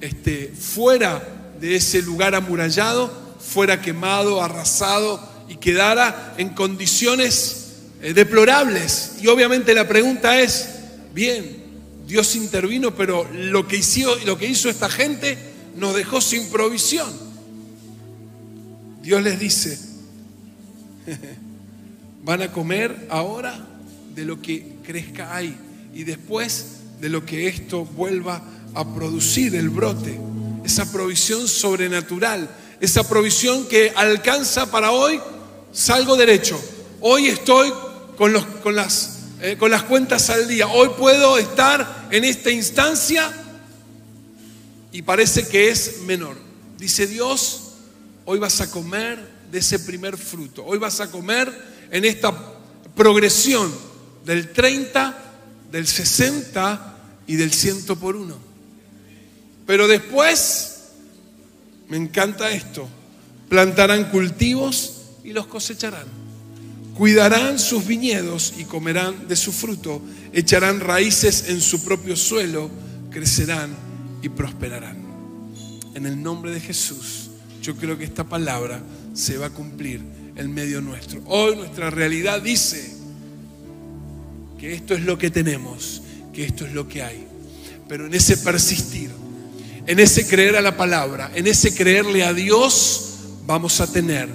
este, 0.00 0.48
fuera 0.48 1.52
de 1.60 1.76
ese 1.76 2.00
lugar 2.02 2.34
amurallado, 2.34 3.10
fuera 3.38 3.82
quemado, 3.82 4.42
arrasado 4.42 5.20
y 5.48 5.56
quedara 5.56 6.34
en 6.38 6.50
condiciones 6.50 7.74
eh, 8.02 8.14
deplorables. 8.14 9.16
Y 9.20 9.26
obviamente 9.26 9.74
la 9.74 9.86
pregunta 9.86 10.40
es, 10.40 10.68
bien, 11.12 11.57
Dios 12.08 12.34
intervino, 12.36 12.94
pero 12.94 13.28
lo 13.32 13.68
que, 13.68 13.76
hizo, 13.76 14.16
lo 14.24 14.38
que 14.38 14.46
hizo 14.46 14.70
esta 14.70 14.88
gente 14.88 15.36
nos 15.76 15.94
dejó 15.94 16.22
sin 16.22 16.48
provisión. 16.48 17.08
Dios 19.02 19.22
les 19.22 19.38
dice, 19.38 19.78
van 22.24 22.40
a 22.40 22.50
comer 22.50 23.06
ahora 23.10 23.62
de 24.14 24.24
lo 24.24 24.40
que 24.40 24.76
crezca 24.82 25.36
ahí 25.36 25.54
y 25.94 26.04
después 26.04 26.78
de 26.98 27.10
lo 27.10 27.26
que 27.26 27.46
esto 27.46 27.84
vuelva 27.84 28.42
a 28.74 28.94
producir, 28.94 29.54
el 29.54 29.68
brote, 29.68 30.18
esa 30.64 30.90
provisión 30.90 31.46
sobrenatural, 31.46 32.48
esa 32.80 33.06
provisión 33.06 33.66
que 33.66 33.92
alcanza 33.94 34.70
para 34.70 34.92
hoy, 34.92 35.20
salgo 35.72 36.16
derecho, 36.16 36.58
hoy 37.00 37.26
estoy 37.26 37.70
con, 38.16 38.32
los, 38.32 38.44
con, 38.46 38.74
las, 38.74 39.17
eh, 39.40 39.56
con 39.56 39.70
las 39.70 39.84
cuentas 39.84 40.30
al 40.30 40.48
día, 40.48 40.66
hoy 40.66 40.90
puedo 40.98 41.38
estar 41.38 42.08
en 42.10 42.24
esta 42.24 42.50
instancia 42.50 43.30
y 44.90 45.02
parece 45.02 45.46
que 45.46 45.70
es 45.70 46.00
menor. 46.02 46.36
Dice 46.76 47.06
Dios, 47.06 47.74
hoy 48.24 48.38
vas 48.38 48.60
a 48.60 48.70
comer 48.70 49.18
de 49.50 49.58
ese 49.60 49.78
primer 49.78 50.16
fruto. 50.16 50.64
Hoy 50.64 50.78
vas 50.78 51.00
a 51.00 51.10
comer 51.10 51.52
en 51.90 52.04
esta 52.04 52.34
progresión 52.96 53.72
del 54.24 54.52
30, 54.52 55.16
del 55.70 55.86
60 55.86 56.96
y 57.26 57.36
del 57.36 57.52
100 57.52 57.84
por 57.96 58.16
uno. 58.16 58.36
Pero 59.66 59.86
después, 59.86 60.78
me 61.88 61.96
encanta 61.96 62.50
esto, 62.50 62.88
plantarán 63.48 64.10
cultivos 64.10 65.02
y 65.22 65.32
los 65.32 65.46
cosecharán. 65.46 66.27
Cuidarán 66.98 67.60
sus 67.60 67.86
viñedos 67.86 68.54
y 68.58 68.64
comerán 68.64 69.28
de 69.28 69.36
su 69.36 69.52
fruto. 69.52 70.02
Echarán 70.32 70.80
raíces 70.80 71.44
en 71.46 71.60
su 71.60 71.84
propio 71.84 72.16
suelo, 72.16 72.68
crecerán 73.08 73.70
y 74.20 74.28
prosperarán. 74.28 74.96
En 75.94 76.06
el 76.06 76.20
nombre 76.20 76.50
de 76.50 76.58
Jesús, 76.58 77.30
yo 77.62 77.76
creo 77.76 77.96
que 77.96 78.02
esta 78.02 78.24
palabra 78.24 78.82
se 79.14 79.38
va 79.38 79.46
a 79.46 79.50
cumplir 79.50 80.02
en 80.34 80.52
medio 80.52 80.80
nuestro. 80.80 81.22
Hoy 81.26 81.54
nuestra 81.54 81.88
realidad 81.88 82.42
dice 82.42 82.92
que 84.58 84.74
esto 84.74 84.94
es 84.94 85.02
lo 85.02 85.16
que 85.16 85.30
tenemos, 85.30 86.02
que 86.32 86.46
esto 86.46 86.66
es 86.66 86.72
lo 86.72 86.88
que 86.88 87.04
hay. 87.04 87.28
Pero 87.88 88.06
en 88.06 88.14
ese 88.14 88.38
persistir, 88.38 89.12
en 89.86 90.00
ese 90.00 90.26
creer 90.26 90.56
a 90.56 90.60
la 90.60 90.76
palabra, 90.76 91.30
en 91.32 91.46
ese 91.46 91.72
creerle 91.72 92.24
a 92.24 92.34
Dios, 92.34 93.18
vamos 93.46 93.80
a 93.80 93.86
tener 93.86 94.28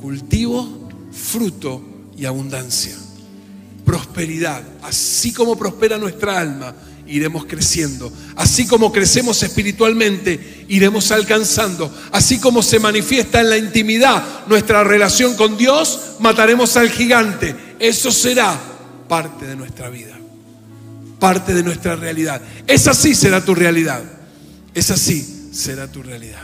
cultivo, 0.00 0.88
fruto 1.10 1.90
y 2.16 2.24
abundancia. 2.24 2.94
Prosperidad, 3.84 4.62
así 4.82 5.32
como 5.32 5.58
prospera 5.58 5.98
nuestra 5.98 6.38
alma, 6.38 6.74
iremos 7.06 7.44
creciendo. 7.44 8.12
Así 8.36 8.66
como 8.66 8.92
crecemos 8.92 9.42
espiritualmente, 9.42 10.64
iremos 10.68 11.10
alcanzando. 11.10 11.92
Así 12.12 12.38
como 12.38 12.62
se 12.62 12.78
manifiesta 12.78 13.40
en 13.40 13.50
la 13.50 13.58
intimidad 13.58 14.46
nuestra 14.46 14.84
relación 14.84 15.34
con 15.36 15.56
Dios, 15.56 16.16
mataremos 16.20 16.76
al 16.76 16.90
gigante. 16.90 17.54
Eso 17.78 18.10
será 18.10 18.58
parte 19.08 19.46
de 19.46 19.56
nuestra 19.56 19.90
vida, 19.90 20.16
parte 21.18 21.54
de 21.54 21.62
nuestra 21.62 21.96
realidad. 21.96 22.40
Esa 22.66 22.94
sí 22.94 23.14
será 23.14 23.44
tu 23.44 23.54
realidad. 23.54 24.02
Esa 24.72 24.96
sí 24.96 25.50
será 25.52 25.90
tu 25.90 26.02
realidad. 26.02 26.42